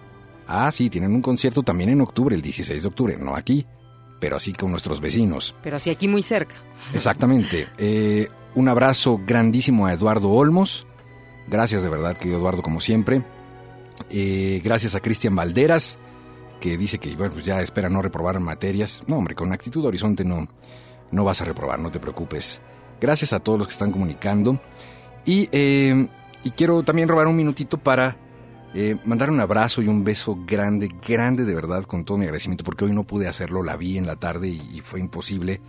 Ah, 0.47 0.71
sí, 0.71 0.89
tienen 0.89 1.13
un 1.13 1.21
concierto 1.21 1.63
también 1.63 1.89
en 1.89 2.01
octubre, 2.01 2.35
el 2.35 2.41
16 2.41 2.81
de 2.81 2.87
octubre, 2.87 3.17
no 3.17 3.35
aquí, 3.35 3.65
pero 4.19 4.35
así 4.35 4.53
con 4.53 4.71
nuestros 4.71 4.99
vecinos. 4.99 5.55
Pero 5.63 5.79
sí 5.79 5.89
aquí 5.89 6.07
muy 6.07 6.21
cerca. 6.21 6.55
Exactamente. 6.93 7.67
Eh, 7.77 8.27
un 8.55 8.69
abrazo 8.69 9.19
grandísimo 9.25 9.85
a 9.85 9.93
Eduardo 9.93 10.29
Olmos. 10.29 10.85
Gracias 11.47 11.83
de 11.83 11.89
verdad, 11.89 12.17
querido 12.17 12.39
Eduardo, 12.39 12.61
como 12.61 12.79
siempre. 12.79 13.23
Eh, 14.09 14.61
gracias 14.63 14.95
a 14.95 14.99
Cristian 14.99 15.35
Valderas, 15.35 15.99
que 16.59 16.77
dice 16.77 16.99
que 16.99 17.15
bueno, 17.15 17.33
pues 17.33 17.45
ya 17.45 17.61
espera 17.61 17.89
no 17.89 18.01
reprobar 18.01 18.39
materias. 18.39 19.03
No, 19.07 19.17
hombre, 19.17 19.35
con 19.35 19.51
actitud 19.51 19.85
horizonte 19.85 20.23
no, 20.23 20.47
no 21.11 21.23
vas 21.23 21.41
a 21.41 21.45
reprobar, 21.45 21.79
no 21.79 21.91
te 21.91 21.99
preocupes. 21.99 22.61
Gracias 23.01 23.33
a 23.33 23.39
todos 23.39 23.59
los 23.59 23.67
que 23.67 23.73
están 23.73 23.91
comunicando. 23.91 24.59
Y, 25.25 25.49
eh, 25.51 26.07
y 26.43 26.51
quiero 26.51 26.83
también 26.83 27.07
robar 27.07 27.27
un 27.27 27.35
minutito 27.35 27.77
para 27.77 28.17
eh, 28.73 28.97
mandar 29.05 29.29
un 29.29 29.39
abrazo 29.39 29.81
y 29.81 29.87
un 29.87 30.03
beso 30.03 30.37
grande, 30.47 30.89
grande 31.07 31.45
de 31.45 31.53
verdad, 31.53 31.83
con 31.83 32.05
todo 32.05 32.17
mi 32.17 32.25
agradecimiento, 32.25 32.63
porque 32.63 32.85
hoy 32.85 32.93
no 32.93 33.03
pude 33.03 33.27
hacerlo, 33.27 33.63
la 33.63 33.77
vi 33.77 33.97
en 33.97 34.07
la 34.07 34.15
tarde 34.15 34.49
y, 34.49 34.81
fue 34.81 34.99
imposible. 34.99 35.61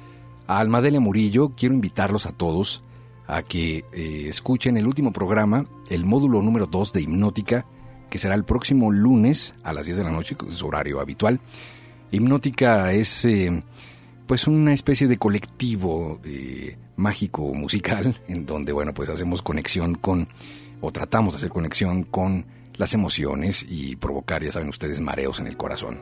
A 0.46 0.58
Almadelia 0.58 1.00
Murillo, 1.00 1.52
quiero 1.56 1.74
invitarlos 1.74 2.26
a 2.26 2.32
todos 2.32 2.82
a 3.26 3.42
que 3.42 3.84
eh, 3.92 4.26
escuchen 4.28 4.76
el 4.76 4.86
último 4.86 5.12
programa, 5.12 5.64
el 5.90 6.04
módulo 6.04 6.42
número 6.42 6.66
2 6.66 6.92
de 6.92 7.02
Hipnótica, 7.02 7.66
que 8.10 8.18
será 8.18 8.34
el 8.34 8.44
próximo 8.44 8.90
lunes 8.90 9.54
a 9.62 9.72
las 9.72 9.86
10 9.86 9.98
de 9.98 10.04
la 10.04 10.10
noche, 10.10 10.36
que 10.36 10.46
es 10.46 10.62
horario 10.62 11.00
habitual. 11.00 11.40
Hipnótica 12.10 12.92
es 12.92 13.24
eh, 13.24 13.62
pues 14.26 14.46
una 14.46 14.72
especie 14.72 15.08
de 15.08 15.18
colectivo 15.18 16.20
eh, 16.24 16.76
mágico 16.96 17.52
musical 17.54 18.20
en 18.28 18.46
donde 18.46 18.72
bueno 18.72 18.94
pues 18.94 19.08
hacemos 19.08 19.42
conexión 19.42 19.94
con 19.94 20.28
o 20.80 20.92
tratamos 20.92 21.34
de 21.34 21.38
hacer 21.38 21.50
conexión 21.50 22.04
con 22.04 22.46
las 22.76 22.94
emociones 22.94 23.64
y 23.68 23.96
provocar 23.96 24.42
ya 24.42 24.52
saben 24.52 24.68
ustedes 24.68 25.00
mareos 25.00 25.40
en 25.40 25.46
el 25.46 25.56
corazón. 25.56 26.00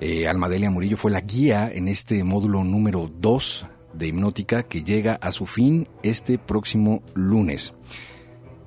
Eh, 0.00 0.26
Almadelia 0.26 0.70
Murillo 0.70 0.96
fue 0.96 1.10
la 1.10 1.20
guía 1.20 1.70
en 1.72 1.88
este 1.88 2.24
módulo 2.24 2.64
número 2.64 3.10
2 3.18 3.66
de 3.94 4.06
hipnótica 4.08 4.64
que 4.64 4.82
llega 4.82 5.14
a 5.14 5.32
su 5.32 5.46
fin 5.46 5.88
este 6.02 6.38
próximo 6.38 7.02
lunes. 7.14 7.74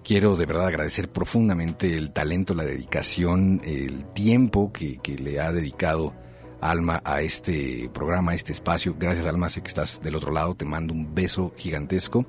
Quiero 0.03 0.35
de 0.35 0.45
verdad 0.45 0.67
agradecer 0.67 1.11
profundamente 1.11 1.97
el 1.97 2.11
talento, 2.11 2.53
la 2.53 2.63
dedicación, 2.63 3.61
el 3.65 4.05
tiempo 4.13 4.71
que, 4.71 4.99
que 4.99 5.17
le 5.17 5.39
ha 5.39 5.51
dedicado 5.51 6.13
Alma 6.61 7.01
a 7.03 7.21
este 7.21 7.89
programa, 7.93 8.31
a 8.31 8.35
este 8.35 8.51
espacio. 8.51 8.95
Gracias 8.97 9.25
Alma, 9.25 9.49
sé 9.49 9.61
que 9.61 9.67
estás 9.67 10.01
del 10.01 10.15
otro 10.15 10.31
lado, 10.31 10.55
te 10.55 10.65
mando 10.65 10.93
un 10.93 11.13
beso 11.13 11.53
gigantesco 11.57 12.25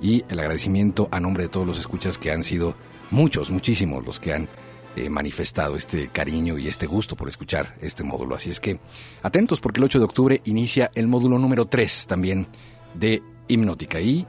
y 0.00 0.24
el 0.28 0.38
agradecimiento 0.40 1.08
a 1.10 1.20
nombre 1.20 1.44
de 1.44 1.48
todos 1.48 1.66
los 1.66 1.78
escuchas 1.78 2.18
que 2.18 2.32
han 2.32 2.42
sido 2.42 2.76
muchos, 3.12 3.50
muchísimos 3.50 4.04
los 4.04 4.18
que 4.18 4.32
han 4.32 4.48
eh, 4.96 5.08
manifestado 5.08 5.76
este 5.76 6.08
cariño 6.08 6.58
y 6.58 6.68
este 6.68 6.86
gusto 6.86 7.16
por 7.16 7.28
escuchar 7.28 7.76
este 7.80 8.02
módulo. 8.02 8.34
Así 8.34 8.50
es 8.50 8.60
que 8.60 8.80
atentos 9.22 9.60
porque 9.60 9.78
el 9.78 9.84
8 9.84 9.98
de 10.00 10.04
octubre 10.04 10.40
inicia 10.44 10.90
el 10.94 11.08
módulo 11.08 11.38
número 11.38 11.66
3 11.66 12.06
también 12.06 12.46
de 12.94 13.22
hipnótica 13.48 14.00
y 14.00 14.26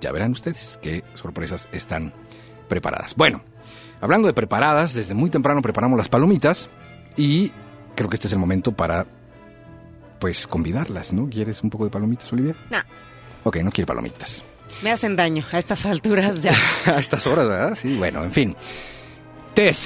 ya 0.00 0.12
verán 0.12 0.32
ustedes 0.32 0.78
qué 0.82 1.04
sorpresas 1.14 1.68
están 1.72 2.12
preparadas. 2.68 3.14
Bueno, 3.14 3.42
hablando 4.00 4.26
de 4.26 4.34
preparadas, 4.34 4.92
desde 4.94 5.14
muy 5.14 5.30
temprano 5.30 5.62
preparamos 5.62 5.96
las 5.96 6.08
palomitas 6.08 6.68
y 7.16 7.52
creo 7.94 8.10
que 8.10 8.16
este 8.16 8.26
es 8.26 8.32
el 8.32 8.38
momento 8.38 8.72
para 8.72 9.06
pues 10.18 10.46
convidarlas, 10.46 11.12
¿no? 11.12 11.28
¿Quieres 11.28 11.62
un 11.62 11.70
poco 11.70 11.84
de 11.84 11.90
palomitas, 11.90 12.32
Olivia? 12.32 12.56
No, 12.70 12.78
Ok, 13.46 13.58
no 13.58 13.70
quiere 13.70 13.86
palomitas. 13.86 14.44
Me 14.82 14.90
hacen 14.90 15.16
daño 15.16 15.44
a 15.52 15.58
estas 15.58 15.84
alturas 15.86 16.42
ya. 16.42 16.52
a 16.86 16.98
estas 16.98 17.26
horas, 17.26 17.48
¿verdad? 17.48 17.74
Sí, 17.80 17.94
bueno, 17.96 18.22
en 18.24 18.32
fin. 18.32 18.56
Ted. 19.54 19.76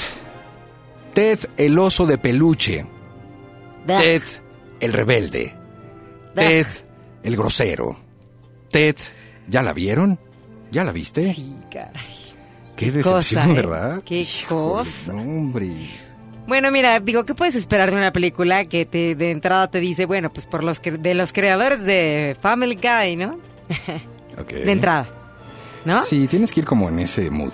Ted, 1.15 1.39
el 1.57 1.79
oso 1.79 2.07
de 2.07 2.19
peluche. 2.19 2.87
Ted, 3.87 4.23
el 4.81 4.93
rebelde. 4.93 5.55
Ted, 6.35 6.67
el 7.23 7.37
grosero. 7.37 7.99
Ted, 8.71 8.97
¿ya 9.49 9.63
la 9.63 9.73
vieron? 9.73 10.19
¿Ya 10.71 10.85
la 10.85 10.93
viste? 10.93 11.33
Sí, 11.35 11.57
caray. 11.71 11.95
Qué, 12.77 12.87
qué 12.87 12.93
decepción, 12.93 13.43
cosa, 13.43 13.45
¿eh? 13.51 13.53
¿verdad? 13.55 14.03
Qué 14.05 14.19
Híjole, 14.19 14.85
cosa. 14.85 15.13
hombre. 15.13 15.71
Bueno, 16.47 16.71
mira, 16.71 16.99
digo, 17.01 17.25
¿qué 17.25 17.35
puedes 17.35 17.55
esperar 17.55 17.91
de 17.91 17.97
una 17.97 18.13
película 18.13 18.65
que 18.65 18.87
te, 18.87 19.15
de 19.15 19.31
entrada 19.31 19.71
te 19.71 19.79
dice, 19.81 20.07
bueno, 20.07 20.33
pues 20.33 20.47
por 20.47 20.65
los 20.65 20.81
de 20.83 21.15
los 21.15 21.33
creadores 21.33 21.85
de 21.85 22.37
Family 22.41 22.77
Guy, 22.77 23.17
¿no? 23.17 23.39
De 24.37 24.73
entrada, 24.73 25.07
¿no? 25.85 26.03
Sí, 26.03 26.27
tienes 26.27 26.53
que 26.53 26.61
ir 26.61 26.67
como 26.67 26.89
en 26.89 26.99
ese 27.01 27.31
mood. 27.31 27.53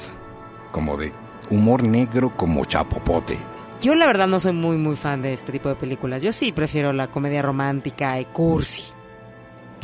Como 0.73 0.97
de 0.97 1.13
humor 1.51 1.83
negro 1.83 2.37
como 2.37 2.65
chapopote. 2.65 3.39
Yo 3.81 3.95
la 3.95 4.07
verdad 4.07 4.27
no 4.27 4.41
soy 4.41 4.53
muy, 4.53 4.77
muy 4.79 4.97
fan 4.97 5.23
de 5.23 5.33
este 5.33 5.53
tipo 5.53 5.69
de 5.69 5.75
películas. 5.75 6.23
Yo 6.23 6.33
sí 6.33 6.53
prefiero 6.53 6.93
la 6.93 7.09
comedia 7.09 7.43
romántica 7.43 8.19
y 8.21 8.25
cursi. 8.27 8.85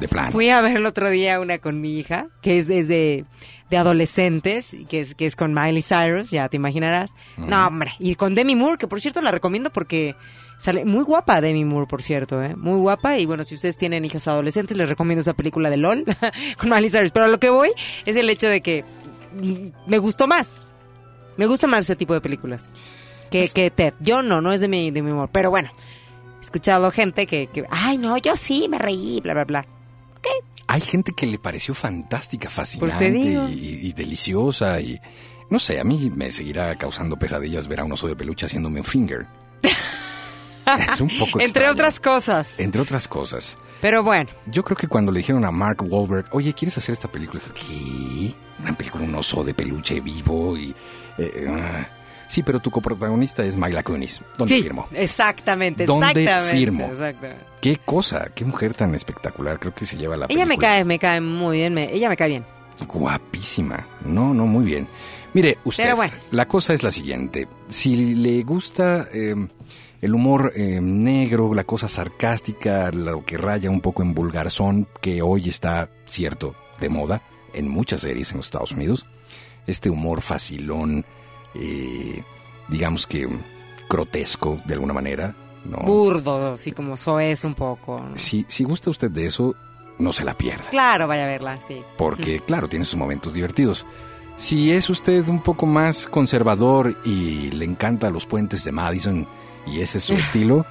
De 0.00 0.08
plano. 0.08 0.32
Fui 0.32 0.48
a 0.50 0.60
ver 0.60 0.78
el 0.78 0.86
otro 0.86 1.10
día 1.10 1.38
una 1.38 1.58
con 1.58 1.80
mi 1.80 1.98
hija, 1.98 2.26
que 2.40 2.58
es 2.58 2.66
desde 2.66 3.24
de 3.70 3.76
adolescentes, 3.76 4.76
que 4.88 5.00
es, 5.00 5.14
que 5.14 5.26
es 5.26 5.36
con 5.36 5.54
Miley 5.54 5.82
Cyrus, 5.82 6.30
ya 6.30 6.48
te 6.48 6.56
imaginarás. 6.56 7.14
No, 7.36 7.66
hombre, 7.66 7.92
y 7.98 8.16
con 8.16 8.34
Demi 8.34 8.54
Moore, 8.54 8.78
que 8.78 8.86
por 8.88 9.00
cierto 9.00 9.22
la 9.22 9.30
recomiendo 9.30 9.70
porque 9.70 10.14
sale 10.62 10.84
muy 10.84 11.02
guapa 11.02 11.40
Demi 11.40 11.64
Moore, 11.64 11.88
por 11.88 12.02
cierto, 12.02 12.40
¿eh? 12.40 12.54
Muy 12.54 12.78
guapa, 12.78 13.18
y 13.18 13.26
bueno, 13.26 13.42
si 13.42 13.56
ustedes 13.56 13.76
tienen 13.76 14.04
hijas 14.04 14.28
adolescentes, 14.28 14.76
les 14.76 14.88
recomiendo 14.88 15.20
esa 15.20 15.34
película 15.34 15.68
de 15.70 15.76
LOL 15.76 16.04
con 16.56 16.70
Miley 16.70 16.88
Cyrus. 16.88 17.10
Pero 17.10 17.24
a 17.24 17.28
lo 17.28 17.40
que 17.40 17.50
voy 17.50 17.70
es 18.06 18.14
el 18.14 18.30
hecho 18.30 18.46
de 18.46 18.60
que 18.60 18.84
me 19.88 19.98
gustó 19.98 20.28
más. 20.28 20.60
Me 21.36 21.46
gusta 21.46 21.66
más 21.66 21.80
ese 21.80 21.96
tipo 21.96 22.14
de 22.14 22.20
películas 22.20 22.68
que, 23.28 23.48
que 23.48 23.72
Ted. 23.72 23.94
Yo 23.98 24.22
no, 24.22 24.40
no 24.40 24.52
es 24.52 24.60
de 24.60 24.68
mi, 24.68 24.92
de 24.92 25.02
mi 25.02 25.10
humor. 25.10 25.30
Pero 25.32 25.50
bueno, 25.50 25.72
he 26.38 26.44
escuchado 26.44 26.92
gente 26.92 27.26
que, 27.26 27.48
que, 27.48 27.64
ay, 27.68 27.98
no, 27.98 28.16
yo 28.18 28.36
sí 28.36 28.68
me 28.68 28.78
reí, 28.78 29.20
bla, 29.20 29.34
bla, 29.34 29.44
bla. 29.44 29.66
Hay 30.68 30.80
gente 30.80 31.10
que 31.10 31.26
le 31.26 31.40
pareció 31.40 31.74
fantástica, 31.74 32.48
fascinante 32.48 33.08
Pues 33.08 33.50
y, 33.50 33.88
y 33.88 33.92
deliciosa 33.94 34.80
y 34.80 35.00
no 35.50 35.58
sé, 35.58 35.80
a 35.80 35.84
mí 35.84 36.08
me 36.14 36.30
seguirá 36.30 36.76
causando 36.76 37.18
pesadillas 37.18 37.66
ver 37.66 37.80
a 37.80 37.84
un 37.84 37.92
oso 37.92 38.06
de 38.06 38.14
peluche 38.14 38.46
haciéndome 38.46 38.78
un 38.78 38.86
finger. 38.86 39.26
es 40.92 41.00
un 41.00 41.08
poco 41.08 41.24
Entre 41.40 41.44
extraño. 41.44 41.72
otras 41.72 42.00
cosas. 42.00 42.58
Entre 42.60 42.80
otras 42.80 43.08
cosas. 43.08 43.56
Pero 43.80 44.02
bueno, 44.04 44.30
Yo 44.46 44.62
creo 44.62 44.76
que 44.76 44.86
cuando 44.86 45.10
le 45.10 45.18
dijeron 45.18 45.44
a 45.44 45.50
Mark 45.50 45.78
Wahlberg, 45.82 46.26
oye, 46.30 46.52
¿quieres 46.52 46.78
hacer 46.78 46.92
esta 46.92 47.10
película? 47.10 47.42
Dijo, 47.42 47.54
¿qué? 47.54 48.34
Una 48.62 48.72
película, 48.74 49.04
un 49.04 49.14
oso 49.16 49.42
de 49.42 49.54
peluche 49.54 50.00
vivo 50.00 50.56
y... 50.56 50.74
eh, 51.18 51.46
ah. 51.48 51.88
Sí, 52.28 52.42
pero 52.42 52.60
tu 52.60 52.70
coprotagonista 52.70 53.44
es 53.44 53.56
Mila 53.56 53.82
Kunis. 53.82 54.22
¿Dónde 54.38 54.54
sí, 54.56 54.62
firmo? 54.62 54.88
exactamente, 54.92 55.84
¿Dónde 55.84 56.22
exactamente. 56.22 56.56
firmo? 56.56 56.86
exactamente. 56.90 57.44
Qué 57.60 57.76
cosa, 57.76 58.30
qué 58.34 58.44
mujer 58.46 58.72
tan 58.72 58.94
espectacular. 58.94 59.58
Creo 59.58 59.74
que 59.74 59.84
se 59.84 59.98
lleva 59.98 60.16
la 60.16 60.26
Ella 60.30 60.46
me 60.46 60.50
película. 60.56 60.68
cae, 60.68 60.84
me 60.84 60.98
cae 60.98 61.20
muy 61.20 61.58
bien, 61.58 61.74
me- 61.74 61.92
ella 61.92 62.08
me 62.08 62.16
cae 62.16 62.28
bien. 62.28 62.46
Guapísima. 62.86 63.86
No, 64.04 64.32
no, 64.32 64.46
muy 64.46 64.64
bien. 64.64 64.88
Mire, 65.34 65.58
usted, 65.64 65.94
bueno. 65.94 66.12
la 66.30 66.46
cosa 66.48 66.72
es 66.72 66.82
la 66.82 66.90
siguiente. 66.90 67.48
Si 67.68 68.14
le 68.14 68.42
gusta 68.44 69.08
eh, 69.12 69.34
el 70.02 70.14
humor 70.14 70.52
eh, 70.56 70.80
negro, 70.82 71.54
la 71.54 71.64
cosa 71.64 71.88
sarcástica, 71.88 72.90
lo 72.90 73.24
que 73.24 73.38
raya 73.38 73.70
un 73.70 73.80
poco 73.80 74.02
en 74.02 74.14
vulgarzón, 74.14 74.88
que 75.00 75.22
hoy 75.22 75.48
está, 75.48 75.88
cierto, 76.06 76.56
de 76.80 76.88
moda 76.88 77.22
en 77.54 77.68
muchas 77.68 78.00
series 78.00 78.32
en 78.32 78.38
los 78.38 78.46
Estados 78.46 78.72
Unidos, 78.72 79.06
este 79.66 79.90
humor 79.90 80.20
facilón, 80.20 81.06
eh, 81.54 82.24
digamos 82.68 83.06
que 83.06 83.28
grotesco 83.88 84.58
de 84.64 84.74
alguna 84.74 84.92
manera, 84.92 85.36
¿no? 85.64 85.78
Burdo, 85.78 86.54
así 86.54 86.72
como 86.72 86.96
soez 86.96 87.44
un 87.44 87.54
poco. 87.54 88.00
¿no? 88.00 88.18
Si, 88.18 88.44
si 88.48 88.64
gusta 88.64 88.90
usted 88.90 89.10
de 89.10 89.26
eso, 89.26 89.54
no 90.00 90.10
se 90.10 90.24
la 90.24 90.34
pierda. 90.34 90.68
Claro, 90.70 91.06
vaya 91.06 91.24
a 91.24 91.28
verla, 91.28 91.60
sí. 91.60 91.80
porque 91.96 92.40
claro, 92.40 92.68
tiene 92.68 92.84
sus 92.84 92.96
momentos 92.96 93.34
divertidos. 93.34 93.86
Si 94.36 94.72
es 94.72 94.90
usted 94.90 95.28
un 95.28 95.40
poco 95.40 95.66
más 95.66 96.08
conservador 96.08 96.98
y 97.04 97.52
le 97.52 97.66
encanta 97.66 98.10
los 98.10 98.26
puentes 98.26 98.64
de 98.64 98.72
Madison 98.72 99.28
y 99.66 99.80
ese 99.80 99.98
es 99.98 100.04
su 100.04 100.14
estilo, 100.14 100.66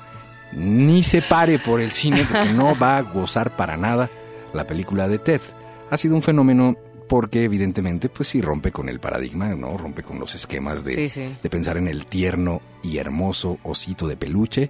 ni 0.54 1.04
se 1.04 1.22
pare 1.22 1.60
por 1.60 1.80
el 1.82 1.92
cine 1.92 2.26
porque 2.30 2.54
no 2.54 2.78
va 2.78 2.98
a 2.98 3.02
gozar 3.02 3.56
para 3.56 3.78
nada 3.78 4.10
la 4.54 4.68
película 4.68 5.08
de 5.08 5.20
Ted. 5.20 5.42
Ha 5.90 5.98
sido 5.98 6.16
un 6.16 6.22
fenómeno 6.22 6.76
porque 7.08 7.44
evidentemente 7.44 8.08
pues 8.10 8.30
sí 8.30 8.42
rompe 8.42 8.72
con 8.72 8.88
el 8.90 9.00
paradigma, 9.00 9.48
¿no? 9.56 9.78
Rompe 9.78 10.04
con 10.04 10.20
los 10.20 10.34
esquemas 10.36 10.84
de, 10.84 10.94
Sí, 10.94 11.10
sí. 11.10 11.36
de 11.42 11.50
pensar 11.50 11.78
en 11.78 11.88
el 11.88 12.06
tierno 12.06 12.62
y 12.84 12.98
hermoso 12.98 13.58
osito 13.64 14.08
de 14.08 14.16
peluche 14.18 14.70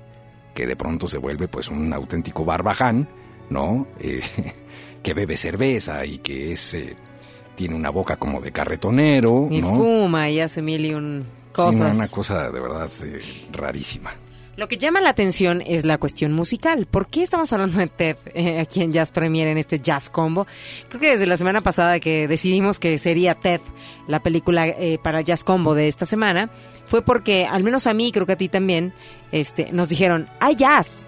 que 0.55 0.65
de 0.67 0.75
pronto 0.75 1.07
se 1.07 1.17
vuelve 1.17 1.47
pues 1.47 1.69
un 1.69 1.93
auténtico 1.93 2.43
barbaján, 2.43 3.07
¿no? 3.49 3.87
Eh, 3.99 4.21
que 5.03 5.13
bebe 5.13 5.37
cerveza 5.37 6.05
y 6.05 6.17
que 6.17 6.51
es 6.51 6.73
eh, 6.73 6.95
tiene 7.55 7.75
una 7.75 7.89
boca 7.91 8.17
como 8.17 8.41
de 8.41 8.51
carretonero, 8.51 9.47
Y 9.51 9.61
¿no? 9.61 9.75
fuma 9.75 10.29
y 10.29 10.39
hace 10.39 10.61
mil 10.61 10.85
y 10.85 10.93
un 10.95 11.23
Sí, 11.51 11.61
cosas. 11.79 11.95
una 11.95 12.07
cosa 12.07 12.51
de 12.51 12.59
verdad 12.59 12.89
eh, 13.03 13.19
rarísima. 13.51 14.11
Lo 14.57 14.67
que 14.67 14.77
llama 14.77 14.99
la 15.01 15.09
atención 15.09 15.61
es 15.65 15.85
la 15.85 15.97
cuestión 15.97 16.33
musical. 16.33 16.85
¿Por 16.85 17.07
qué 17.07 17.23
estamos 17.23 17.51
hablando 17.53 17.79
de 17.79 17.87
Ted 17.87 18.17
eh, 18.35 18.59
aquí 18.59 18.83
en 18.83 18.91
Jazz 18.91 19.11
Premier 19.11 19.47
en 19.47 19.57
este 19.57 19.79
Jazz 19.79 20.09
Combo? 20.09 20.45
Creo 20.89 20.99
que 21.01 21.09
desde 21.11 21.25
la 21.25 21.37
semana 21.37 21.61
pasada 21.61 21.99
que 21.99 22.27
decidimos 22.27 22.79
que 22.79 22.97
sería 22.97 23.33
Ted 23.33 23.61
la 24.07 24.21
película 24.21 24.67
eh, 24.67 24.99
para 25.01 25.21
Jazz 25.21 25.43
Combo 25.45 25.73
de 25.73 25.87
esta 25.87 26.05
semana, 26.05 26.49
fue 26.85 27.01
porque, 27.01 27.45
al 27.45 27.63
menos 27.63 27.87
a 27.87 27.93
mí, 27.93 28.11
creo 28.11 28.25
que 28.25 28.33
a 28.33 28.37
ti 28.37 28.49
también, 28.49 28.93
este, 29.31 29.71
nos 29.71 29.87
dijeron, 29.87 30.27
hay 30.41 30.55
jazz. 30.55 31.07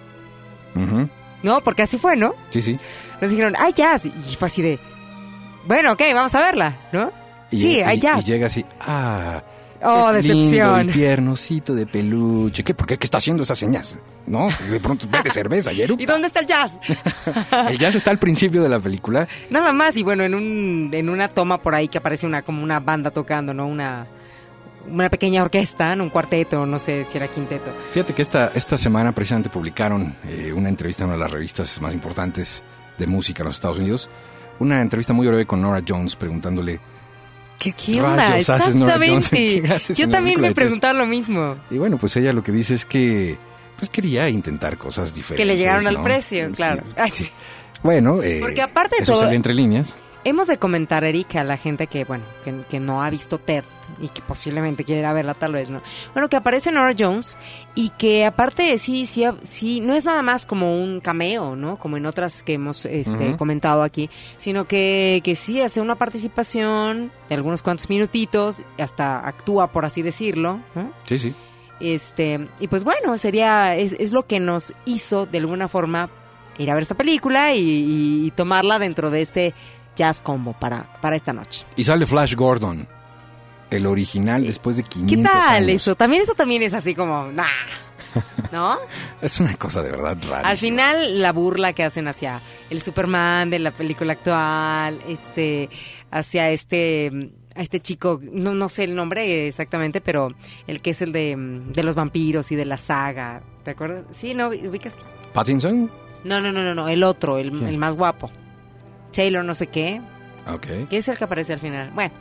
¿No? 1.44 1.62
Porque 1.62 1.82
así 1.84 1.98
fue, 1.98 2.16
¿no? 2.16 2.34
Sí, 2.50 2.62
sí. 2.62 2.80
Nos 3.22 3.30
dijeron, 3.30 3.56
hay 3.58 3.74
jazz. 3.74 4.06
Y 4.06 4.12
fue 4.38 4.46
así 4.48 4.62
de, 4.62 4.80
bueno, 5.68 5.92
ok, 5.92 6.02
vamos 6.14 6.34
a 6.34 6.40
verla, 6.40 6.78
¿no? 6.94 7.12
Y, 7.52 7.60
sí, 7.62 7.82
hay 7.82 7.98
y- 7.98 8.00
jazz. 8.00 8.26
Y 8.26 8.32
llega 8.32 8.48
así, 8.48 8.66
ah, 8.80 9.44
Oh, 9.84 10.10
qué 10.14 10.22
lindo 10.22 10.38
decepción. 10.38 10.90
y 10.90 10.92
tiernosito 10.94 11.76
de 11.76 11.86
peluche. 11.86 12.64
¿Qué? 12.64 12.74
¿Por 12.74 12.88
qué? 12.88 12.98
¿Qué 12.98 13.06
está 13.06 13.18
haciendo 13.18 13.44
esas 13.44 13.60
señas? 13.60 14.00
¿No? 14.26 14.48
De 14.70 14.80
pronto 14.80 15.08
bebe 15.12 15.30
cerveza 15.30 15.74
y 15.74 15.82
eructa. 15.82 16.04
¿Y 16.04 16.06
dónde 16.06 16.28
está 16.28 16.40
el 16.40 16.48
jazz? 16.48 16.78
El 17.70 17.78
jazz 17.78 17.96
está 17.96 18.12
al 18.12 18.20
principio 18.20 18.64
de 18.64 18.70
la 18.70 18.80
película. 18.80 19.28
Nada 19.50 19.74
más, 19.74 19.98
y 19.98 20.04
bueno, 20.04 20.24
en, 20.24 20.34
un, 20.36 20.90
en 20.94 21.10
una 21.10 21.28
toma 21.28 21.62
por 21.62 21.76
ahí 21.76 21.88
que 21.88 21.98
aparece 21.98 22.26
una 22.26 22.42
como 22.42 22.64
una 22.64 22.80
banda 22.80 23.12
tocando, 23.12 23.54
¿no? 23.54 23.68
Una, 23.68 24.08
una 24.88 25.10
pequeña 25.10 25.42
orquesta, 25.44 25.96
¿no? 25.96 26.04
un 26.06 26.10
cuarteto, 26.10 26.66
no 26.66 26.80
sé 26.80 27.06
si 27.06 27.18
era 27.18 27.28
quinteto. 27.28 27.72
Fíjate 27.92 28.14
que 28.14 28.22
esta, 28.22 28.52
esta 28.56 28.78
semana 28.78 29.12
precisamente 29.12 29.50
publicaron 29.50 30.16
eh, 30.28 30.54
una 30.54 30.70
entrevista 30.70 31.04
en 31.04 31.10
una 31.10 31.18
de 31.18 31.24
las 31.24 31.32
revistas 31.32 31.82
más 31.82 31.94
importantes 31.94 32.64
de 32.98 33.08
música 33.08 33.44
en 33.44 33.48
los 33.48 33.56
Estados 33.56 33.80
Unidos. 33.80 34.10
Una 34.60 34.82
entrevista 34.82 35.14
muy 35.14 35.28
breve 35.28 35.46
con 35.46 35.62
Nora 35.62 35.82
Jones 35.88 36.16
preguntándole 36.16 36.80
¿Qué, 37.64 37.72
¿Qué 37.94 38.02
onda? 38.02 38.30
rayos? 38.30 38.50
Exactamente. 38.50 39.62
¿Qué 39.62 39.74
haces 39.74 39.98
Yo 39.98 40.10
también 40.10 40.42
me 40.42 40.54
preguntaba 40.54 40.94
lo 40.94 41.06
mismo. 41.06 41.56
Y 41.70 41.78
bueno, 41.78 41.98
pues 41.98 42.16
ella 42.18 42.34
lo 42.34 42.44
que 42.44 42.52
dice 42.52 42.74
es 42.74 42.86
que 42.86 43.38
pues 43.78 43.90
quería 43.90 44.30
intentar 44.30 44.78
cosas 44.78 45.14
diferentes. 45.14 45.38
Que 45.38 45.46
le 45.46 45.58
llegaron 45.58 45.88
al 45.88 45.96
¿no? 45.96 46.04
precio, 46.04 46.48
Sí, 46.48 46.54
claro. 46.54 46.84
Ay, 46.96 47.10
sí. 47.12 47.28
Bueno, 47.82 48.22
eh, 48.24 48.40
Porque 48.42 48.62
aparte 48.62 48.96
de 48.98 49.04
eso 49.04 49.14
todo- 49.14 49.24
sale 49.24 49.36
entre 49.36 49.54
líneas. 49.54 49.96
Hemos 50.26 50.48
de 50.48 50.58
comentar, 50.58 51.04
Erika, 51.04 51.42
a 51.42 51.44
la 51.44 51.58
gente 51.58 51.88
que, 51.88 52.06
bueno, 52.06 52.24
que, 52.46 52.54
que 52.70 52.80
no 52.80 53.04
ha 53.04 53.10
visto 53.10 53.40
Ted 53.40 53.64
y 54.02 54.08
que 54.08 54.22
posiblemente 54.22 54.86
quiere 54.86 55.02
ir 55.02 55.06
a 55.06 55.12
verla, 55.12 55.34
tal 55.34 55.52
vez, 55.52 55.70
¿no? 55.70 55.82
Bueno, 56.14 56.30
que 56.30 56.38
aparece 56.38 56.72
Nora 56.72 56.96
Jones 56.98 57.38
y 57.76 57.90
que 57.90 58.26
aparte, 58.26 58.78
sí, 58.78 59.06
sí, 59.06 59.26
sí, 59.44 59.82
no 59.82 59.94
es 59.94 60.06
nada 60.06 60.22
más 60.22 60.46
como 60.46 60.82
un 60.82 61.02
cameo, 61.02 61.58
¿no? 61.58 61.76
Como 61.76 61.98
en 61.98 62.06
otras 62.06 62.42
que 62.42 62.54
hemos 62.54 62.86
este, 62.86 63.36
comentado 63.36 63.84
aquí, 63.84 64.10
sino 64.38 64.64
que, 64.66 65.20
que 65.26 65.36
sí 65.36 65.60
hace 65.60 65.82
una 65.82 65.96
participación 65.96 67.12
de 67.28 67.36
algunos 67.36 67.62
cuantos 67.62 67.90
minutitos, 67.90 68.64
hasta 68.80 69.28
actúa, 69.28 69.68
por 69.74 69.84
así 69.84 70.02
decirlo, 70.02 70.60
¿no? 70.74 70.92
Sí, 71.06 71.20
sí. 71.20 71.36
Este, 71.82 72.48
y 72.62 72.68
pues 72.70 72.86
bueno, 72.86 73.18
sería, 73.18 73.76
es, 73.76 73.94
es 74.00 74.14
lo 74.14 74.26
que 74.26 74.40
nos 74.40 74.74
hizo 74.86 75.26
de 75.26 75.40
alguna 75.40 75.68
forma 75.68 76.10
ir 76.60 76.70
a 76.70 76.76
ver 76.76 76.84
esta 76.84 76.94
película 76.96 77.54
y, 77.56 77.60
y- 77.60 78.26
y 78.28 78.32
tomarla 78.32 78.78
dentro 78.78 79.10
de 79.10 79.22
este 79.24 79.54
jazz 79.96 80.22
combo 80.22 80.54
para, 80.54 80.84
para 81.02 81.16
esta 81.16 81.34
noche. 81.34 81.66
Y 81.76 81.84
sale 81.84 82.06
Flash 82.06 82.36
Gordon, 82.36 82.88
el 83.70 83.86
original 83.86 84.46
después 84.46 84.78
de 84.78 84.84
500 84.84 85.18
¿Qué 85.18 85.24
tal 85.24 85.64
años. 85.64 85.82
eso? 85.82 85.96
También 85.96 86.22
eso 86.22 86.34
también 86.34 86.62
es 86.62 86.74
así 86.74 86.94
como, 86.96 87.32
nah, 87.32 87.46
¿no? 88.52 88.78
Es 89.22 89.40
una 89.40 89.56
cosa 89.56 89.82
de 89.82 89.92
verdad 89.92 90.18
rara. 90.30 90.48
Al 90.48 90.58
final 90.58 91.22
la 91.22 91.32
burla 91.32 91.74
que 91.74 91.84
hacen 91.84 92.08
hacia 92.08 92.42
el 92.70 92.82
Superman 92.82 93.50
de 93.50 93.60
la 93.60 93.72
película 93.72 94.14
actual, 94.14 95.00
este, 95.08 95.70
hacia 96.12 96.50
este, 96.52 97.32
a 97.56 97.62
este 97.62 97.80
chico, 97.80 98.20
no, 98.22 98.54
no 98.54 98.70
sé 98.70 98.84
el 98.84 98.96
nombre 98.96 99.48
exactamente, 99.48 100.02
pero 100.02 100.30
el 100.68 100.82
que 100.82 100.92
es 100.92 101.02
el 101.02 101.12
de, 101.12 101.36
de 101.38 101.84
los 101.84 101.96
vampiros 101.96 102.52
y 102.52 102.56
de 102.56 102.66
la 102.66 102.78
saga, 102.78 103.42
¿te 103.64 103.72
acuerdas? 103.72 104.06
Sí, 104.12 104.34
¿no? 104.34 104.48
¿Ubicas? 104.50 105.00
Pattinson. 105.34 105.90
No, 106.26 106.40
no, 106.40 106.52
no, 106.52 106.64
no, 106.64 106.74
no, 106.76 106.88
el 106.88 107.04
otro, 107.04 107.38
el, 107.38 107.48
el 107.68 107.78
más 107.78 107.96
guapo. 107.96 108.32
Taylor 109.14 109.46
no 109.46 109.54
sé 109.54 109.68
qué, 109.68 110.02
Ok. 110.46 110.90
que 110.90 110.98
es 110.98 111.08
el 111.08 111.18
que 111.18 111.24
aparece 111.24 111.54
al 111.54 111.60
final. 111.60 111.92
Bueno, 111.92 112.14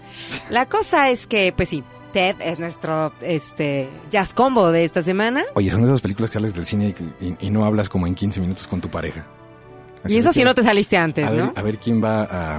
la 0.50 0.66
cosa 0.66 1.10
es 1.10 1.26
que, 1.26 1.52
pues 1.56 1.68
sí, 1.70 1.82
Ted 2.12 2.36
es 2.40 2.58
nuestro 2.60 3.12
este 3.22 3.88
jazz 4.10 4.34
combo 4.34 4.70
de 4.70 4.84
esta 4.84 5.02
semana. 5.02 5.44
Oye, 5.54 5.70
son 5.70 5.82
esas 5.82 6.00
películas 6.00 6.30
que 6.30 6.34
sales 6.34 6.54
del 6.54 6.66
cine 6.66 6.94
y, 7.20 7.26
y- 7.26 7.36
y 7.40 7.50
no 7.50 7.64
hablas 7.64 7.88
como 7.88 8.06
en 8.06 8.14
15 8.14 8.40
minutos 8.40 8.66
con 8.68 8.80
tu 8.80 8.88
pareja. 8.90 9.26
Así 10.04 10.14
y 10.14 10.18
eso 10.18 10.32
si 10.32 10.40
que- 10.40 10.44
no 10.44 10.54
te 10.54 10.62
saliste 10.62 10.96
antes, 10.96 11.26
a 11.26 11.30
ver, 11.30 11.44
¿no? 11.44 11.52
a 11.56 11.62
ver 11.62 11.78
quién 11.78 12.04
va 12.04 12.22
a, 12.24 12.56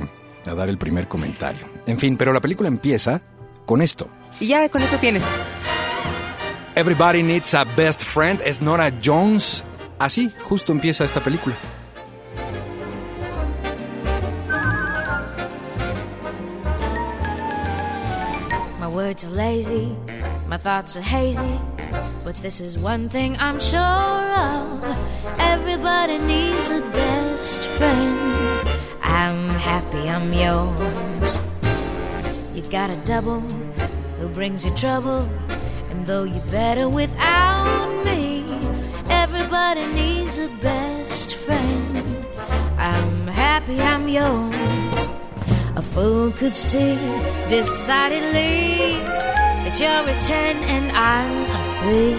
a 0.49 0.55
dar 0.55 0.69
el 0.69 0.77
primer 0.77 1.07
comentario. 1.07 1.65
En 1.85 1.99
fin, 1.99 2.17
pero 2.17 2.33
la 2.33 2.41
película 2.41 2.67
empieza 2.67 3.21
con 3.65 3.81
esto. 3.81 4.07
Y 4.39 4.47
ya 4.47 4.67
con 4.69 4.81
eso 4.81 4.97
tienes. 4.97 5.23
Everybody 6.75 7.21
needs 7.21 7.53
a 7.53 7.63
best 7.63 8.01
friend. 8.03 8.41
Es 8.43 8.61
Nora 8.61 8.91
Jones. 9.03 9.63
Así, 9.99 10.31
justo 10.43 10.71
empieza 10.71 11.03
esta 11.05 11.19
película. 11.19 11.55
Words 19.13 19.25
are 19.25 19.29
lazy, 19.29 19.95
my 20.47 20.57
thoughts 20.57 20.95
are 20.95 21.01
hazy, 21.01 21.59
but 22.23 22.35
this 22.41 22.59
is 22.59 22.79
one 22.79 23.09
thing 23.09 23.37
I'm 23.37 23.59
sure 23.59 23.79
of. 23.79 24.83
Everybody 25.37 26.17
needs 26.17 26.71
a 26.71 26.81
best 26.81 27.63
friend. 27.77 28.67
I'm 29.03 29.49
happy 29.49 30.09
I'm 30.09 30.33
yours. 30.33 31.39
You 32.55 32.63
got 32.71 32.89
a 32.89 32.95
double 33.05 33.41
who 34.17 34.27
brings 34.29 34.65
you 34.65 34.71
trouble, 34.75 35.29
and 35.91 36.07
though 36.07 36.23
you're 36.23 36.47
better 36.47 36.89
without 36.89 38.03
me, 38.03 38.43
everybody 39.09 39.85
needs 39.93 40.39
a 40.39 40.47
best 40.59 41.35
friend. 41.35 42.25
I'm 42.79 43.27
happy 43.27 43.79
I'm 43.79 44.07
yours. 44.07 45.02
Fool 45.93 46.31
could 46.31 46.55
see 46.55 46.95
decidedly 47.49 48.97
that 49.63 49.79
you're 49.79 50.09
a 50.09 50.19
ten 50.19 50.57
and 50.63 50.91
I'm 50.91 51.45
a 51.45 51.61
three. 51.77 52.13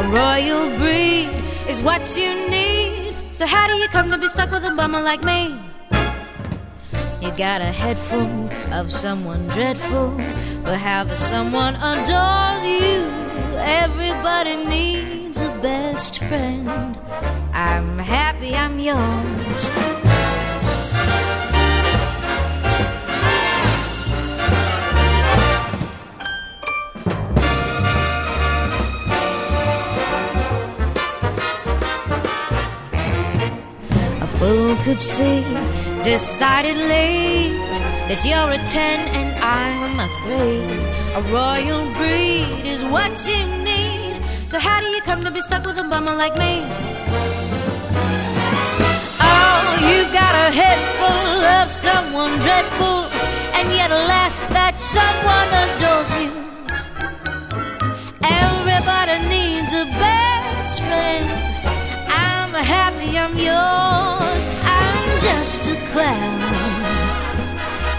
A 0.00 0.04
royal 0.12 0.76
breed 0.76 1.30
is 1.66 1.80
what 1.80 2.18
you 2.18 2.50
need. 2.50 3.16
So 3.32 3.46
how 3.46 3.66
do 3.66 3.76
you 3.76 3.88
come 3.88 4.10
to 4.10 4.18
be 4.18 4.28
stuck 4.28 4.50
with 4.50 4.62
a 4.64 4.72
bummer 4.72 5.00
like 5.00 5.24
me? 5.24 5.58
You 7.22 7.30
got 7.30 7.62
a 7.62 7.72
head 7.72 7.98
full 7.98 8.50
of 8.74 8.92
someone 8.92 9.46
dreadful, 9.48 10.10
but 10.62 10.76
how 10.76 11.04
the 11.04 11.16
someone 11.16 11.76
adores 11.76 12.62
you. 12.66 13.08
Everybody 13.56 14.56
needs 14.66 15.40
a 15.40 15.48
best 15.62 16.18
friend. 16.18 16.68
I'm 17.54 17.98
happy 17.98 18.54
I'm 18.54 18.78
yours. 18.78 19.70
Fool 34.44 34.76
could 34.84 35.00
see 35.00 35.40
decidedly 36.02 37.56
that 38.08 38.20
you're 38.28 38.52
a 38.52 38.60
10 38.60 39.00
and 39.16 39.30
I'm 39.40 39.98
a 39.98 40.08
3. 40.28 40.60
A 41.16 41.22
royal 41.32 41.88
breed 41.94 42.68
is 42.68 42.84
what 42.84 43.12
you 43.24 43.40
need. 43.64 44.20
So 44.44 44.58
how 44.58 44.82
do 44.82 44.88
you 44.88 45.00
come 45.00 45.24
to 45.24 45.30
be 45.30 45.40
stuck 45.40 45.64
with 45.64 45.78
a 45.78 45.84
bummer 45.84 46.14
like 46.14 46.36
me? 46.36 46.60
Oh, 49.32 49.60
you've 49.88 50.12
got 50.12 50.34
a 50.44 50.52
head 50.60 50.78
full 51.00 51.40
of 51.58 51.70
someone 51.70 52.36
dreadful, 52.44 53.00
and 53.56 53.72
yet 53.72 53.90
alas, 53.90 54.36
that 54.52 54.76
someone 54.76 55.48
adores 55.64 56.10
you. 56.20 56.32
Everybody 58.44 59.16
needs 59.26 59.72
a 59.72 59.86
best 60.04 60.82
friend. 60.82 61.53
Happy 62.64 63.18
I'm 63.18 63.36
yours. 63.36 64.42
I'm 64.64 65.08
just 65.20 65.62
a 65.68 65.76
clown. 65.92 66.40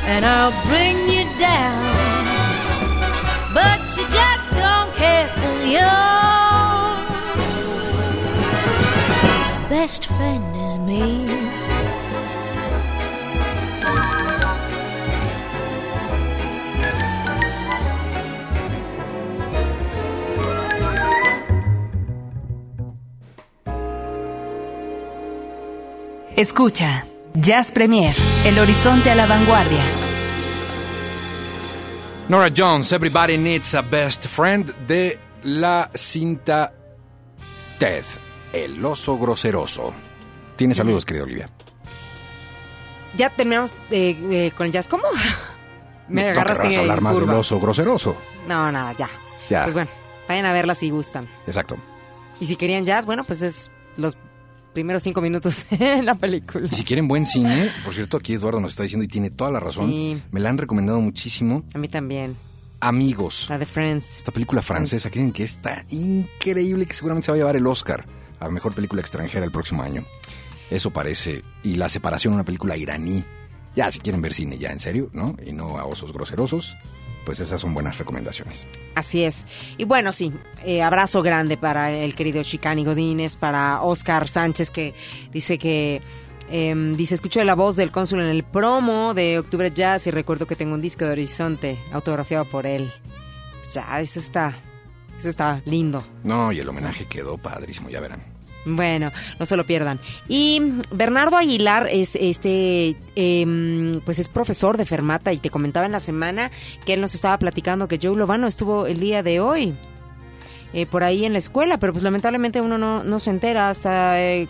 And 0.05 0.26
I'll 0.26 0.55
bring 0.68 0.97
you 1.07 1.24
down. 1.39 1.84
But 3.53 3.80
you 3.95 4.03
just 4.09 4.51
don't 4.51 4.91
care 4.95 5.28
cause 5.39 5.66
your 5.66 6.16
best 9.70 10.05
friend 10.07 10.55
is 10.68 10.78
me. 10.80 11.55
Escucha 26.36 27.06
Jazz 27.34 27.72
Premier, 27.72 28.14
el 28.46 28.60
horizonte 28.60 29.10
a 29.12 29.16
la 29.16 29.26
vanguardia. 29.26 29.84
Nora 32.28 32.50
Jones, 32.56 32.92
Everybody 32.92 33.38
Needs 33.38 33.76
a 33.76 33.82
Best 33.82 34.28
Friend 34.28 34.74
de 34.88 35.20
la 35.44 35.90
cinta 35.94 36.74
Ted, 37.78 38.04
el 38.52 38.84
oso 38.84 39.18
groseroso. 39.18 39.94
Tiene 40.56 40.74
saludos, 40.74 41.06
querida 41.06 41.24
Olivia. 41.24 41.50
Ya 43.16 43.30
terminamos 43.30 43.74
eh, 43.92 44.18
eh, 44.32 44.52
con 44.56 44.66
el 44.66 44.72
jazz. 44.72 44.88
¿Cómo? 44.88 45.04
Me 46.08 46.24
No 46.24 46.30
agarraste 46.30 46.74
en 46.74 46.80
hablar 46.82 47.02
más 47.02 47.14
curva. 47.14 47.32
del 47.32 47.40
oso 47.40 47.60
groseroso. 47.60 48.16
No, 48.48 48.72
nada, 48.72 48.94
ya. 48.94 49.10
Ya. 49.50 49.64
Pues 49.64 49.74
bueno, 49.74 49.90
vayan 50.28 50.46
a 50.46 50.54
verla 50.54 50.76
si 50.76 50.90
gustan. 50.90 51.28
Exacto. 51.48 51.78
Y 52.40 52.46
si 52.48 52.56
querían 52.56 52.86
jazz, 52.86 53.06
bueno, 53.06 53.24
pues 53.24 53.42
es 53.42 53.72
los 53.98 54.18
primeros 54.76 55.01
cinco 55.01 55.21
minutos 55.21 55.65
de 55.71 56.03
la 56.03 56.13
película. 56.13 56.69
Y 56.71 56.76
si 56.76 56.84
quieren 56.84 57.07
buen 57.07 57.26
cine, 57.26 57.71
por 57.84 57.95
cierto, 57.95 58.17
aquí 58.17 58.34
Eduardo 58.34 58.59
nos 58.59 58.73
está 58.73 58.84
diciendo 58.84 59.03
y 59.03 59.07
tiene 59.07 59.32
toda 59.32 59.49
la 59.49 59.59
razón. 59.59 59.89
Sí. 59.89 60.21
Me 60.30 60.39
la 60.39 60.49
han 60.49 60.59
recomendado 60.59 61.01
muchísimo. 61.01 61.63
A 61.73 61.80
mí 61.80 61.88
también. 61.88 62.36
Amigos. 62.80 63.47
La 63.49 63.57
de 63.57 63.65
Friends. 63.65 64.17
Esta 64.17 64.32
película 64.32 64.61
francesa, 64.61 65.09
creen 65.09 65.32
que 65.32 65.43
está 65.43 65.86
increíble, 65.89 66.86
que 66.86 66.93
seguramente 66.93 67.26
se 67.26 67.32
va 67.32 67.36
a 67.38 67.39
llevar 67.39 67.55
el 67.55 67.65
Oscar 67.65 68.05
a 68.39 68.49
mejor 68.49 68.73
película 68.73 69.01
extranjera 69.01 69.45
el 69.45 69.51
próximo 69.51 69.82
año. 69.82 70.05
Eso 70.69 70.91
parece. 70.91 71.41
Y 71.63 71.76
La 71.76 71.89
Separación, 71.89 72.34
una 72.34 72.43
película 72.43 72.78
iraní. 72.78 73.23
Ya, 73.76 73.91
si 73.91 73.99
quieren 73.99 74.21
ver 74.21 74.34
cine, 74.34 74.57
ya 74.57 74.69
en 74.71 74.80
serio, 74.80 75.09
¿no? 75.13 75.36
Y 75.43 75.51
no 75.51 75.78
a 75.78 75.86
osos 75.86 76.13
groserosos, 76.13 76.76
pues 77.26 77.39
esas 77.39 77.59
son 77.59 77.73
buenas 77.73 77.97
recomendaciones. 77.97 78.67
Así 78.95 79.23
es. 79.23 79.45
Y 79.78 79.84
bueno, 79.84 80.13
sí, 80.13 80.32
eh, 80.63 80.82
abrazo 80.82 81.21
grande 81.21 81.57
para 81.57 81.91
el 81.91 82.15
querido 82.15 82.43
Chicani 82.43 82.86
Godínez, 82.86 83.36
para 83.36 83.82
Oscar 83.82 84.28
Sánchez, 84.28 84.71
que 84.71 84.93
dice 85.32 85.57
que. 85.57 86.01
em, 86.49 86.95
dice, 86.95 87.15
escucho 87.15 87.43
la 87.43 87.55
voz 87.55 87.76
del 87.76 87.91
cónsul 87.91 88.21
en 88.21 88.28
el 88.28 88.43
promo 88.43 89.13
de 89.15 89.39
Octubre 89.39 89.71
Jazz 89.71 90.05
y 90.07 90.11
recuerdo 90.11 90.45
que 90.45 90.55
tengo 90.55 90.76
un 90.76 90.82
disco 90.82 91.03
de 91.03 91.11
Horizonte 91.11 91.80
autografiado 91.91 92.45
por 92.45 92.67
él. 92.67 92.93
Pues 93.55 93.73
ya, 93.73 93.99
eso 93.99 94.19
está, 94.19 94.55
eso 95.17 95.30
está 95.30 95.61
lindo. 95.65 96.05
No, 96.23 96.51
y 96.51 96.59
el 96.59 96.69
homenaje 96.69 97.07
quedó 97.07 97.38
padrísimo, 97.39 97.89
ya 97.89 97.99
verán. 97.99 98.35
Bueno, 98.66 99.11
no 99.39 99.45
se 99.45 99.55
lo 99.55 99.66
pierdan. 99.66 99.99
Y 100.28 100.61
Bernardo 100.91 101.38
Aguilar 101.38 101.88
es 101.91 102.16
este, 102.20 102.95
em, 103.16 104.01
pues 104.01 104.18
es 104.20 104.28
profesor 104.28 104.78
de 104.78 104.86
Fermata 104.86 105.32
y 105.32 105.38
te 105.38 105.51
comentaba 105.51 105.86
en 105.86 105.91
la 105.91 105.99
semana 105.99 106.51
que 106.86 106.93
él 106.93 107.01
nos 107.01 107.13
estaba 107.13 107.38
platicando 107.38 107.88
que 107.88 107.99
Joe 108.01 108.18
Lovano 108.18 108.47
estuvo 108.47 108.88
el 108.88 108.99
día 108.99 109.22
de 109.22 109.39
hoy 109.39 109.76
eh, 110.74 110.86
por 110.86 111.03
ahí 111.03 111.26
en 111.26 111.34
la 111.34 111.39
escuela, 111.39 111.78
pero 111.78 111.93
pues 111.93 112.03
lamentablemente 112.03 112.59
uno 112.59 112.78
no, 112.78 113.03
no 113.03 113.20
se 113.20 113.30
entera 113.30 113.70
hasta 113.70 114.22
eh, 114.22 114.47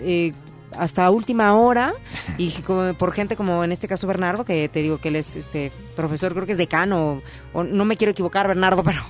eh, 0.00 0.32
hasta 0.76 1.08
última 1.10 1.54
hora 1.54 1.94
y 2.38 2.50
como 2.66 2.94
por 2.94 3.12
gente 3.12 3.36
como 3.36 3.62
en 3.62 3.72
este 3.72 3.86
caso 3.86 4.06
Bernardo 4.06 4.44
que 4.44 4.68
te 4.68 4.80
digo 4.80 4.98
que 4.98 5.08
él 5.08 5.16
es 5.16 5.36
este 5.36 5.70
profesor 5.94 6.32
creo 6.32 6.46
que 6.46 6.52
es 6.52 6.58
decano 6.58 7.22
o, 7.52 7.58
o 7.60 7.62
no 7.62 7.84
me 7.84 7.96
quiero 7.96 8.10
equivocar 8.10 8.48
Bernardo 8.48 8.82
pero 8.82 9.02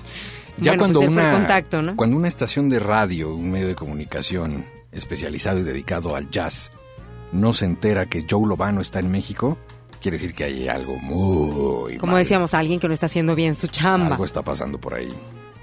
Ya 0.59 0.73
bueno, 0.73 0.79
cuando, 0.83 1.01
pues 1.01 1.13
fue 1.13 1.23
el 1.23 1.29
una, 1.29 1.39
contacto, 1.39 1.83
¿no? 1.83 1.97
cuando 1.97 2.17
una 2.17 2.29
estación 2.29 2.69
de 2.69 2.79
radio, 2.79 3.35
un 3.35 3.51
medio 3.51 3.69
de 3.69 3.75
comunicación 3.75 4.65
especializado 4.93 5.59
y 5.59 5.63
dedicado 5.63 6.15
al 6.15 6.31
jazz, 6.31 6.71
no 7.33 7.53
se 7.53 7.65
entera 7.65 8.07
que 8.07 8.27
Joe 8.29 8.47
Lovano 8.47 8.81
está 8.81 8.99
en 9.01 9.11
México, 9.11 9.57
quiere 10.01 10.17
decir 10.19 10.35
que 10.35 10.45
hay 10.45 10.69
algo 10.69 10.97
muy 10.97 11.97
como 11.97 12.13
mal. 12.13 12.21
decíamos 12.23 12.53
alguien 12.55 12.79
que 12.81 12.89
no 12.89 12.95
está 12.95 13.07
haciendo 13.07 13.35
bien 13.35 13.55
su 13.55 13.69
chamba. 13.69 14.09
Algo 14.09 14.25
está 14.25 14.43
pasando 14.43 14.79
por 14.79 14.95
ahí. 14.95 15.13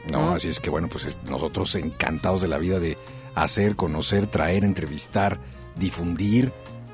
No, 0.09 0.21
¿No? 0.21 0.31
así 0.31 0.47
es 0.47 0.59
que 0.59 0.69
bueno, 0.71 0.87
pues 0.87 1.05
es- 1.05 1.19
nosotros 1.29 1.75
encantados 1.75 2.41
de 2.41 2.47
la 2.47 2.57
vida 2.57 2.79
de 2.79 2.97
hacer, 3.35 3.75
conocer, 3.75 4.25
traer, 4.27 4.63
entrevistar, 4.65 5.39
difundir, 5.75 6.51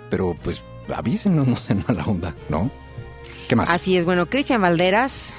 pero 0.09 0.35
pues 0.43 0.61
avísenos, 0.93 1.47
no 1.47 1.55
sean 1.55 1.85
mala 1.87 2.03
onda, 2.05 2.35
¿no? 2.49 2.69
¿Qué 3.47 3.55
más? 3.55 3.69
Así 3.69 3.95
es, 3.95 4.05
bueno, 4.05 4.25
Cristian 4.29 4.61
Valderas, 4.61 5.33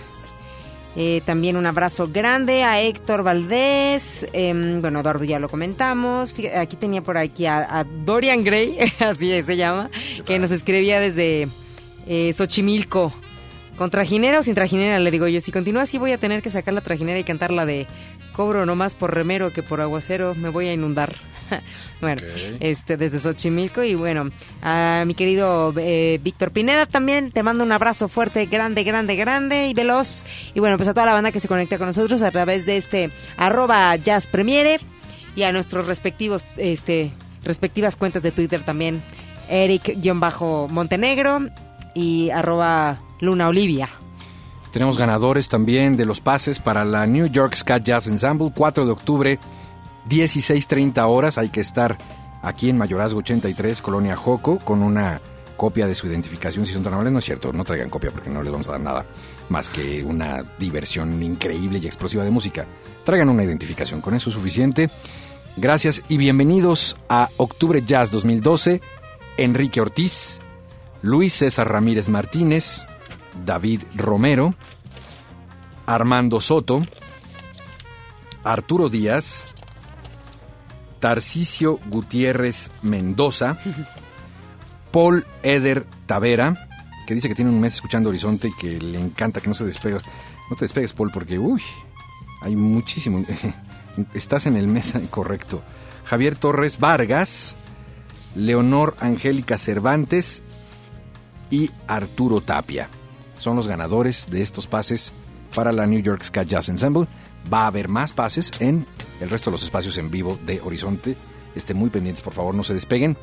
eh, 0.97 1.21
también 1.27 1.57
un 1.57 1.67
abrazo 1.67 2.09
grande 2.11 2.65
a 2.65 2.81
Héctor 2.81 3.23
Valdés, 3.23 4.27
em, 4.33 4.81
bueno, 4.81 5.01
Eduardo 5.01 5.25
ya 5.25 5.39
lo 5.39 5.49
comentamos, 5.49 6.33
Fíjate, 6.33 6.57
aquí 6.57 6.77
tenía 6.77 7.03
por 7.03 7.19
aquí 7.19 7.45
a, 7.45 7.81
a 7.81 7.85
Dorian 7.85 8.43
Gray, 8.43 8.79
así 9.01 9.43
se 9.43 9.57
llama, 9.57 9.91
que 10.25 10.39
nos 10.39 10.51
escribía 10.51 10.99
desde 10.99 11.49
eh, 12.07 12.33
Xochimilco. 12.33 13.13
¿Con 13.77 13.91
trajinera 13.91 14.39
o 14.39 14.43
sin 14.43 14.55
trajinera? 14.55 14.99
Le 14.99 15.11
digo 15.11 15.29
yo, 15.29 15.39
si 15.43 15.53
continúa 15.53 15.83
así 15.83 15.99
voy 15.99 16.13
a 16.13 16.19
tener 16.19 16.41
que 16.41 16.49
sacar 16.49 16.73
la 16.73 16.81
trajinera 16.81 17.19
y 17.19 17.25
cantar 17.25 17.51
la 17.51 17.67
de 17.67 17.87
cobro 18.33 18.65
no 18.65 18.75
más 18.75 18.95
por 18.95 19.15
remero 19.15 19.53
que 19.53 19.63
por 19.63 19.83
aguacero, 19.83 20.35
me 20.35 20.49
voy 20.49 20.69
a 20.69 20.73
inundar. 20.73 21.15
bueno, 22.01 22.23
este 22.61 22.97
desde 22.97 23.21
Xochimilco 23.21 23.83
y 23.83 23.95
bueno, 23.95 24.31
a 24.63 25.05
mi 25.07 25.15
querido 25.15 25.73
eh, 25.77 26.21
Víctor 26.23 26.51
Pineda 26.51 26.87
también 26.87 27.31
te 27.31 27.43
mando 27.43 27.65
un 27.65 27.73
abrazo 27.73 28.09
fuerte, 28.09 28.47
grande, 28.47 28.85
grande, 28.85 29.17
grande 29.17 29.69
y 29.69 29.75
veloz. 29.75 30.25
Y 30.55 30.61
bueno, 30.61 30.77
pues 30.77 30.89
a 30.89 30.95
toda 30.95 31.07
la 31.07 31.13
banda 31.13 31.33
que 31.33 31.41
se 31.41 31.49
conecta 31.49 31.79
con 31.79 31.89
nosotros 31.89 32.23
a 32.23 32.31
través 32.31 32.67
de 32.67 32.77
este 32.77 33.11
arroba 33.37 33.97
jazz 33.97 34.27
premiere 34.27 34.81
y 35.35 35.43
a 35.43 35.53
nuestros 35.53 35.87
respectivos, 35.87 36.47
este, 36.57 37.13
respectivas 37.45 37.97
cuentas 37.97 38.23
de 38.23 38.33
Twitter 38.33 38.63
también, 38.63 39.03
Eric-Montenegro 39.49 41.49
y 41.95 42.31
arroba 42.31 43.01
Luna 43.21 43.49
Olivia. 43.49 43.89
Tenemos 44.73 44.99
ganadores 44.99 45.49
también 45.49 45.97
de 45.97 46.05
los 46.05 46.21
pases 46.21 46.59
para 46.59 46.85
la 46.85 47.07
New 47.07 47.29
York 47.29 47.55
Scat 47.55 47.83
Jazz 47.83 48.09
Ensemble, 48.09 48.53
4 48.55 48.85
de 48.85 48.93
octubre, 48.93 49.39
16.30 50.09 51.07
horas. 51.09 51.39
Hay 51.39 51.49
que 51.49 51.61
estar 51.61 51.99
aquí 52.43 52.71
en 52.71 52.79
Mayorazgo 52.79 53.19
83, 53.19 53.83
Colonia 53.83 54.17
Joco, 54.17 54.59
con 54.59 54.83
una 54.83 55.21
copia 55.57 55.87
de 55.87 55.95
su 55.95 56.07
identificación, 56.07 56.67
si 56.67 56.73
son 56.73 56.83
tan 56.83 56.93
amables. 56.93 57.13
No 57.13 57.19
es 57.19 57.25
cierto, 57.25 57.53
no 57.53 57.65
traigan 57.65 57.91
copia 57.91 58.11
porque 58.11 58.31
no 58.31 58.43
les 58.43 58.53
vamos 58.53 58.69
a 58.69 58.73
dar 58.73 58.81
nada 58.81 59.07
más 59.49 59.71
que 59.71 60.05
una 60.05 60.45
diversión 60.59 61.23
increíble 61.23 61.79
y 61.79 61.87
explosiva 61.87 62.25
de 62.25 62.31
música. 62.31 62.67
Traigan 63.05 63.29
una 63.29 63.45
identificación, 63.45 64.01
con 64.01 64.15
eso 64.15 64.31
es 64.31 64.35
suficiente. 64.35 64.91
Gracias 65.57 66.03
y 66.09 66.19
bienvenidos 66.19 66.97
a 67.09 67.31
Octubre 67.39 67.83
Jazz 67.85 68.11
2012. 68.11 68.81
Enrique 69.39 69.81
Ortiz, 69.81 70.41
Luis 71.03 71.35
César 71.35 71.71
Ramírez 71.71 72.09
Martínez, 72.09 72.87
David 73.45 73.83
Romero, 73.95 74.55
Armando 75.87 76.41
Soto, 76.41 76.83
Arturo 78.45 78.89
Díaz, 78.89 79.45
Tarcisio 81.07 81.79
Gutiérrez 81.87 82.73
Mendoza, 82.83 83.59
Paul 84.91 85.25
Eder 85.45 85.87
Tavera, 86.05 86.69
que 87.07 87.15
dice 87.15 87.29
que 87.29 87.37
tiene 87.37 87.53
un 87.53 87.61
mes 87.61 87.75
escuchando 87.75 88.09
Horizonte 88.09 88.49
y 88.49 88.53
que 88.55 88.81
le 88.81 88.99
encanta 88.99 89.41
que 89.41 89.47
no 89.47 89.55
se 89.55 89.65
despegue. 89.65 90.01
No 90.51 90.57
te 90.57 90.65
despegues, 90.65 90.93
Paul, 90.93 91.13
porque, 91.13 91.39
uy, 91.39 91.63
hay 92.41 92.57
muchísimo. 92.57 93.25
Estás 94.15 94.47
en 94.47 94.57
el 94.57 94.67
mes 94.67 94.95
correcto. 95.09 95.63
Javier 96.07 96.35
Torres 96.35 96.81
Vargas, 96.81 97.55
Leonor 98.35 98.97
Angélica 98.99 99.59
Cervantes 99.59 100.43
y 101.53 101.71
Arturo 101.87 102.41
Tapia. 102.41 102.89
Son 103.39 103.55
los 103.55 103.69
ganadores 103.69 104.27
de 104.29 104.43
estos 104.43 104.67
pases 104.67 105.13
para 105.55 105.71
la 105.71 105.87
New 105.87 106.01
York 106.01 106.25
Ska 106.25 106.43
Jazz 106.43 106.69
Ensemble. 106.69 107.07
Va 107.53 107.61
a 107.63 107.67
haber 107.69 107.87
más 107.87 108.13
pases 108.13 108.51
en 108.59 108.85
el 109.21 109.31
resto 109.31 109.51
de 109.51 109.57
los 109.57 109.65
espacios 109.65 109.99
en 109.99 110.11
vivo 110.11 110.39
de 110.45 110.61
Horizonte 110.61 111.17
Estén 111.57 111.79
muy 111.79 111.89
pendientes, 111.89 112.23
por 112.23 112.35
favor, 112.35 112.55
no 112.55 112.63
se 112.63 112.75
despeguen. 112.75 113.17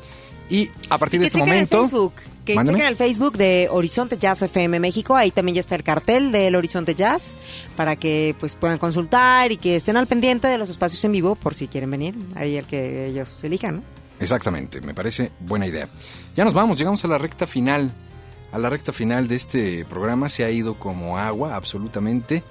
Y 0.50 0.68
a 0.90 0.98
partir 0.98 1.20
de 1.20 1.24
que 1.24 1.26
este 1.28 1.38
momento... 1.38 1.82
el 1.82 1.88
Facebook. 1.88 2.12
Que 2.44 2.56
Mándame. 2.56 2.78
chequen 2.78 2.90
el 2.90 2.96
Facebook 2.96 3.38
de 3.38 3.68
Horizonte 3.70 4.18
Jazz 4.18 4.42
FM 4.42 4.80
México. 4.80 5.16
Ahí 5.16 5.30
también 5.30 5.54
ya 5.54 5.60
está 5.60 5.76
el 5.76 5.84
cartel 5.84 6.32
del 6.32 6.54
Horizonte 6.56 6.94
Jazz 6.94 7.36
para 7.76 7.96
que 7.96 8.34
pues 8.38 8.54
puedan 8.54 8.76
consultar 8.76 9.50
y 9.52 9.56
que 9.56 9.76
estén 9.76 9.96
al 9.96 10.06
pendiente 10.06 10.48
de 10.48 10.58
los 10.58 10.68
espacios 10.68 11.02
en 11.04 11.12
vivo 11.12 11.36
por 11.36 11.54
si 11.54 11.68
quieren 11.68 11.90
venir. 11.90 12.14
Ahí 12.34 12.56
el 12.56 12.66
que 12.66 13.06
ellos 13.06 13.42
elijan, 13.44 13.76
¿no? 13.76 13.82
Exactamente, 14.20 14.80
me 14.80 14.92
parece 14.94 15.30
buena 15.40 15.66
idea. 15.66 15.88
Ya 16.36 16.44
nos 16.44 16.52
vamos, 16.52 16.76
llegamos 16.76 17.02
a 17.04 17.08
la 17.08 17.16
recta 17.16 17.46
final. 17.46 17.92
A 18.52 18.58
la 18.58 18.68
recta 18.68 18.92
final 18.92 19.26
de 19.26 19.36
este 19.36 19.84
programa 19.86 20.28
se 20.28 20.44
ha 20.44 20.50
ido 20.50 20.74
como 20.74 21.18
agua, 21.18 21.56
absolutamente. 21.56 22.42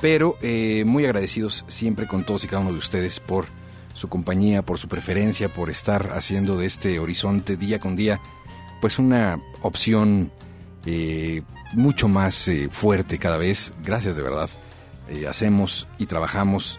Pero 0.00 0.36
eh, 0.42 0.84
muy 0.86 1.04
agradecidos 1.04 1.64
siempre 1.68 2.06
con 2.06 2.24
todos 2.24 2.44
y 2.44 2.48
cada 2.48 2.62
uno 2.62 2.72
de 2.72 2.78
ustedes 2.78 3.20
por 3.20 3.46
su 3.94 4.08
compañía, 4.08 4.62
por 4.62 4.78
su 4.78 4.88
preferencia, 4.88 5.48
por 5.48 5.70
estar 5.70 6.10
haciendo 6.12 6.56
de 6.58 6.66
este 6.66 6.98
horizonte 6.98 7.56
día 7.56 7.80
con 7.80 7.96
día, 7.96 8.20
pues 8.80 8.98
una 8.98 9.40
opción 9.62 10.30
eh, 10.84 11.42
mucho 11.72 12.06
más 12.06 12.46
eh, 12.48 12.68
fuerte 12.70 13.18
cada 13.18 13.38
vez. 13.38 13.72
Gracias 13.82 14.14
de 14.16 14.22
verdad. 14.22 14.50
Eh, 15.08 15.26
hacemos 15.26 15.88
y 15.98 16.06
trabajamos 16.06 16.78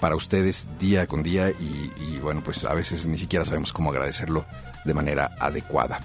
para 0.00 0.16
ustedes 0.16 0.66
día 0.78 1.06
con 1.06 1.22
día 1.22 1.50
y, 1.50 1.90
y, 1.98 2.18
bueno, 2.18 2.42
pues 2.42 2.64
a 2.64 2.74
veces 2.74 3.06
ni 3.06 3.16
siquiera 3.16 3.44
sabemos 3.44 3.72
cómo 3.72 3.90
agradecerlo 3.90 4.44
de 4.84 4.94
manera 4.94 5.36
adecuada. 5.38 6.00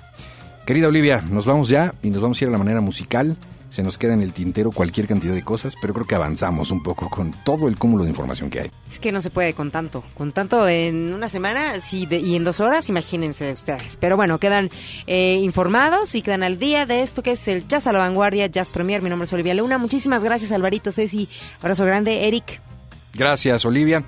Querida 0.65 0.87
Olivia, 0.87 1.21
nos 1.29 1.45
vamos 1.45 1.69
ya 1.69 1.93
y 2.01 2.09
nos 2.09 2.21
vamos 2.21 2.39
a 2.39 2.45
ir 2.45 2.49
a 2.49 2.51
la 2.51 2.57
manera 2.57 2.81
musical. 2.81 3.35
Se 3.71 3.81
nos 3.83 3.97
queda 3.97 4.13
en 4.13 4.21
el 4.21 4.33
tintero 4.33 4.69
cualquier 4.71 5.07
cantidad 5.07 5.33
de 5.33 5.43
cosas, 5.43 5.75
pero 5.81 5.93
creo 5.93 6.05
que 6.05 6.13
avanzamos 6.13 6.69
un 6.71 6.83
poco 6.83 7.09
con 7.09 7.31
todo 7.45 7.69
el 7.69 7.77
cúmulo 7.77 8.03
de 8.03 8.09
información 8.09 8.49
que 8.49 8.59
hay. 8.59 8.71
Es 8.91 8.99
que 8.99 9.11
no 9.13 9.21
se 9.21 9.29
puede 9.29 9.53
con 9.53 9.71
tanto. 9.71 10.03
Con 10.13 10.33
tanto 10.33 10.67
en 10.67 11.13
una 11.13 11.29
semana 11.29 11.79
sí, 11.79 12.05
de- 12.05 12.19
y 12.19 12.35
en 12.35 12.43
dos 12.43 12.59
horas, 12.59 12.89
imagínense 12.89 13.51
ustedes. 13.53 13.97
Pero 13.99 14.17
bueno, 14.17 14.39
quedan 14.39 14.69
eh, 15.07 15.39
informados 15.41 16.13
y 16.15 16.21
quedan 16.21 16.43
al 16.43 16.59
día 16.59 16.85
de 16.85 17.01
esto 17.01 17.23
que 17.23 17.31
es 17.31 17.47
el 17.47 17.65
Jazz 17.67 17.87
a 17.87 17.93
la 17.93 17.99
Vanguardia, 17.99 18.47
Jazz 18.47 18.71
Premier. 18.71 19.01
Mi 19.01 19.09
nombre 19.09 19.23
es 19.23 19.31
Olivia 19.31 19.53
Luna. 19.53 19.77
Muchísimas 19.77 20.21
gracias, 20.23 20.51
Alvarito, 20.51 20.91
Ceci. 20.91 21.29
Abrazo 21.61 21.85
grande, 21.85 22.27
Eric. 22.27 22.59
Gracias, 23.13 23.63
Olivia. 23.65 24.03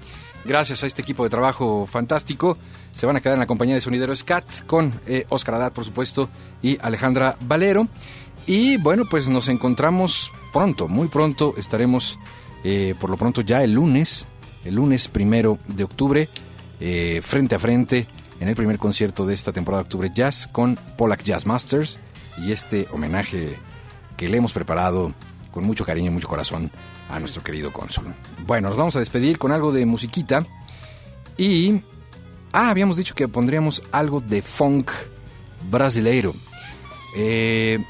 Gracias 0.45 0.83
a 0.83 0.87
este 0.87 1.01
equipo 1.01 1.23
de 1.23 1.29
trabajo 1.29 1.87
fantástico. 1.89 2.57
Se 2.93 3.05
van 3.07 3.15
a 3.15 3.21
quedar 3.21 3.35
en 3.35 3.39
la 3.39 3.47
compañía 3.47 3.75
de 3.75 3.81
Sonidero 3.81 4.15
Scat 4.15 4.65
con 4.65 4.93
eh, 5.07 5.25
Oscar 5.29 5.55
Haddad, 5.55 5.73
por 5.73 5.83
supuesto, 5.83 6.29
y 6.61 6.77
Alejandra 6.81 7.37
Valero. 7.41 7.87
Y 8.45 8.77
bueno, 8.77 9.05
pues 9.09 9.29
nos 9.29 9.47
encontramos 9.49 10.31
pronto, 10.51 10.87
muy 10.87 11.07
pronto. 11.07 11.55
Estaremos, 11.57 12.19
eh, 12.63 12.93
por 12.99 13.09
lo 13.09 13.17
pronto, 13.17 13.41
ya 13.41 13.63
el 13.63 13.73
lunes, 13.73 14.27
el 14.63 14.75
lunes 14.75 15.07
primero 15.07 15.57
de 15.67 15.83
octubre, 15.83 16.29
eh, 16.79 17.21
frente 17.23 17.55
a 17.55 17.59
frente, 17.59 18.05
en 18.39 18.47
el 18.47 18.55
primer 18.55 18.77
concierto 18.77 19.25
de 19.25 19.33
esta 19.33 19.51
temporada 19.51 19.83
de 19.83 19.87
Octubre 19.87 20.11
Jazz 20.13 20.47
con 20.51 20.77
Pollack 20.97 21.23
Jazz 21.23 21.45
Masters 21.45 21.99
y 22.37 22.51
este 22.51 22.87
homenaje 22.91 23.57
que 24.17 24.29
le 24.29 24.37
hemos 24.37 24.53
preparado 24.53 25.13
con 25.51 25.63
mucho 25.63 25.85
cariño 25.85 26.11
y 26.11 26.13
mucho 26.13 26.27
corazón 26.27 26.69
a 27.09 27.19
nuestro 27.19 27.43
querido 27.43 27.71
cónsul. 27.71 28.13
Bueno, 28.45 28.69
nos 28.69 28.77
vamos 28.77 28.95
a 28.95 28.99
despedir 28.99 29.39
con 29.39 29.51
algo 29.51 29.71
de 29.71 29.85
musiquita 29.85 30.45
y... 31.37 31.81
Ah, 32.55 32.69
habíamos 32.69 32.97
dicho 32.97 33.15
que 33.15 33.27
pondríamos 33.27 33.81
algo 33.91 34.19
de 34.19 34.43
funk 34.43 34.91
brasileiro. 35.71 36.35
Eh, 37.15 37.83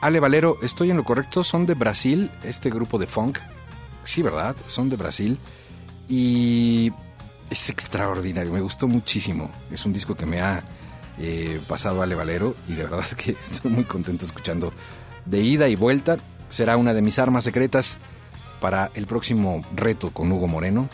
Ale 0.00 0.20
Valero, 0.20 0.56
¿estoy 0.62 0.92
en 0.92 0.96
lo 0.96 1.02
correcto? 1.02 1.42
¿Son 1.42 1.66
de 1.66 1.74
Brasil 1.74 2.30
este 2.44 2.70
grupo 2.70 3.00
de 3.00 3.08
funk? 3.08 3.40
Sí, 4.04 4.22
¿verdad? 4.22 4.54
Son 4.68 4.88
de 4.88 4.94
Brasil. 4.94 5.36
Y 6.08 6.92
es 7.50 7.70
extraordinario, 7.70 8.52
me 8.52 8.60
gustó 8.60 8.86
muchísimo. 8.86 9.50
Es 9.72 9.84
un 9.84 9.92
disco 9.92 10.14
que 10.14 10.26
me 10.26 10.40
ha 10.40 10.62
eh, 11.18 11.60
pasado 11.66 12.00
Ale 12.00 12.14
Valero 12.14 12.54
y 12.68 12.74
de 12.74 12.84
verdad 12.84 13.04
que 13.16 13.32
estoy 13.32 13.72
muy 13.72 13.82
contento 13.82 14.24
escuchando 14.24 14.72
de 15.26 15.40
ida 15.40 15.66
y 15.66 15.74
vuelta. 15.74 16.18
Será 16.50 16.76
una 16.76 16.94
de 16.94 17.02
mis 17.02 17.18
armas 17.18 17.42
secretas 17.42 17.98
para 18.60 18.92
el 18.94 19.08
próximo 19.08 19.62
reto 19.74 20.12
con 20.12 20.30
Hugo 20.30 20.46
Moreno, 20.46 20.88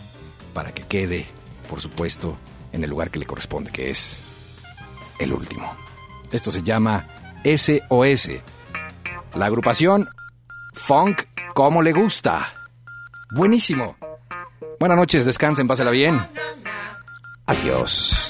para 0.54 0.72
que 0.72 0.84
quede, 0.84 1.26
por 1.68 1.82
supuesto, 1.82 2.38
en 2.72 2.84
el 2.84 2.90
lugar 2.90 3.10
que 3.10 3.18
le 3.18 3.26
corresponde, 3.26 3.70
que 3.70 3.90
es 3.90 4.20
el 5.18 5.32
último. 5.32 5.72
Esto 6.30 6.52
se 6.52 6.62
llama 6.62 7.06
SOS. 7.44 8.28
La 9.34 9.46
agrupación 9.46 10.08
Funk 10.74 11.22
como 11.54 11.82
le 11.82 11.92
gusta. 11.92 12.54
Buenísimo. 13.34 13.96
Buenas 14.78 14.98
noches, 14.98 15.26
descansen, 15.26 15.68
pásela 15.68 15.90
bien. 15.90 16.20
Adiós. 17.46 18.29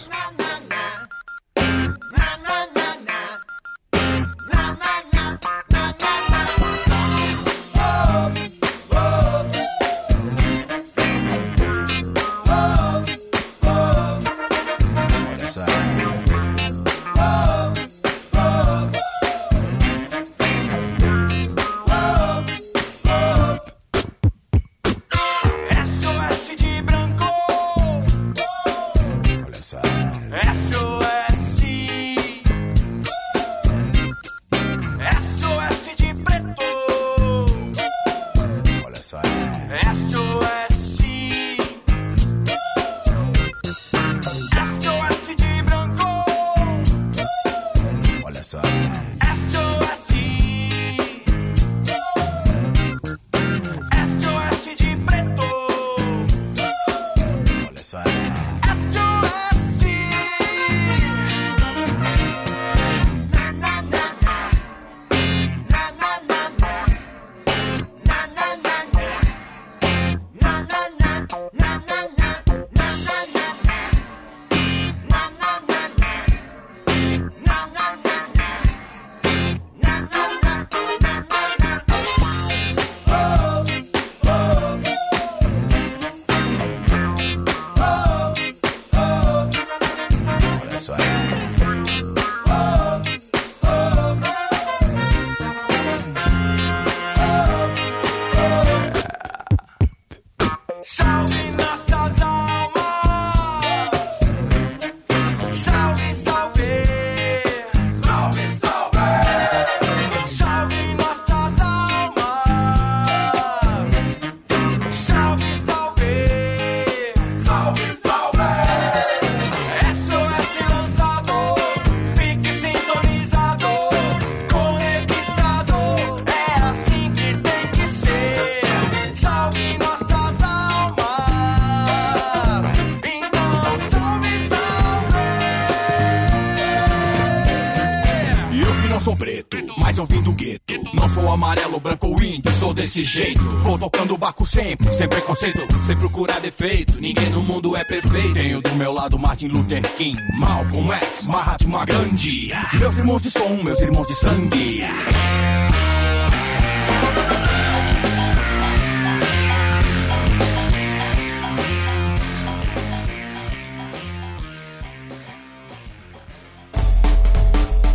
Sou 142.70 142.74
desse 142.74 143.04
jeito. 143.04 143.42
Vou 143.62 143.78
tocando 143.78 144.14
o 144.14 144.18
barco 144.18 144.46
sempre, 144.46 144.92
sem 144.92 145.08
preconceito, 145.08 145.60
sem 145.82 145.96
procurar 145.96 146.40
defeito. 146.40 147.00
Ninguém 147.00 147.30
no 147.30 147.42
mundo 147.42 147.76
é 147.76 147.84
perfeito. 147.84 148.34
Tenho 148.34 148.60
do 148.60 148.74
meu 148.74 148.92
lado 148.92 149.18
Martin 149.18 149.48
Luther 149.48 149.82
King, 149.96 150.18
Malcolm 150.38 150.92
X, 150.92 151.26
Mahatma 151.26 151.84
Gandhi. 151.84 152.52
Meus 152.78 152.96
irmãos 152.96 153.22
de 153.22 153.30
som, 153.30 153.60
meus 153.64 153.80
irmãos 153.80 154.06
de 154.06 154.14
sangue. 154.14 154.84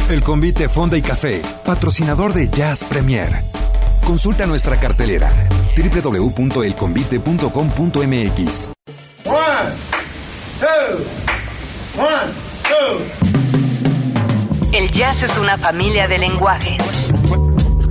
El 0.10 0.22
convite 0.22 0.70
Fonda 0.70 0.98
y 0.98 1.02
Café, 1.02 1.42
patrocinador 1.66 2.32
de 2.34 2.48
Jazz 2.48 2.84
Premier. 2.84 3.65
Consulta 4.06 4.46
nuestra 4.46 4.80
cartelera 4.80 5.30
www.elconvite.com.mx. 5.76 8.70
One, 9.26 9.74
two, 10.60 11.04
one, 11.98 12.32
two. 12.64 13.02
El 14.74 14.92
jazz 14.92 15.24
es 15.24 15.36
una 15.38 15.58
familia 15.58 16.08
de 16.08 16.20
lenguajes. 16.20 16.78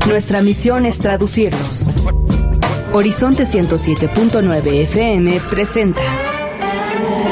Nuestra 0.07 0.41
misión 0.41 0.87
es 0.87 1.01
traducirlos. 1.01 1.91
Horizonte 2.93 3.43
107.9 3.43 4.83
FM 4.85 5.41
presenta 5.51 6.01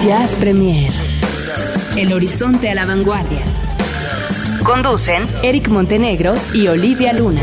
Jazz 0.03 0.33
Premier. 0.33 0.93
El 1.97 2.13
horizonte 2.13 2.69
a 2.69 2.75
la 2.75 2.85
vanguardia. 2.85 3.45
Conducen 4.65 5.23
Eric 5.45 5.69
Montenegro 5.69 6.35
y 6.53 6.67
Olivia 6.67 7.13
Luna. 7.13 7.43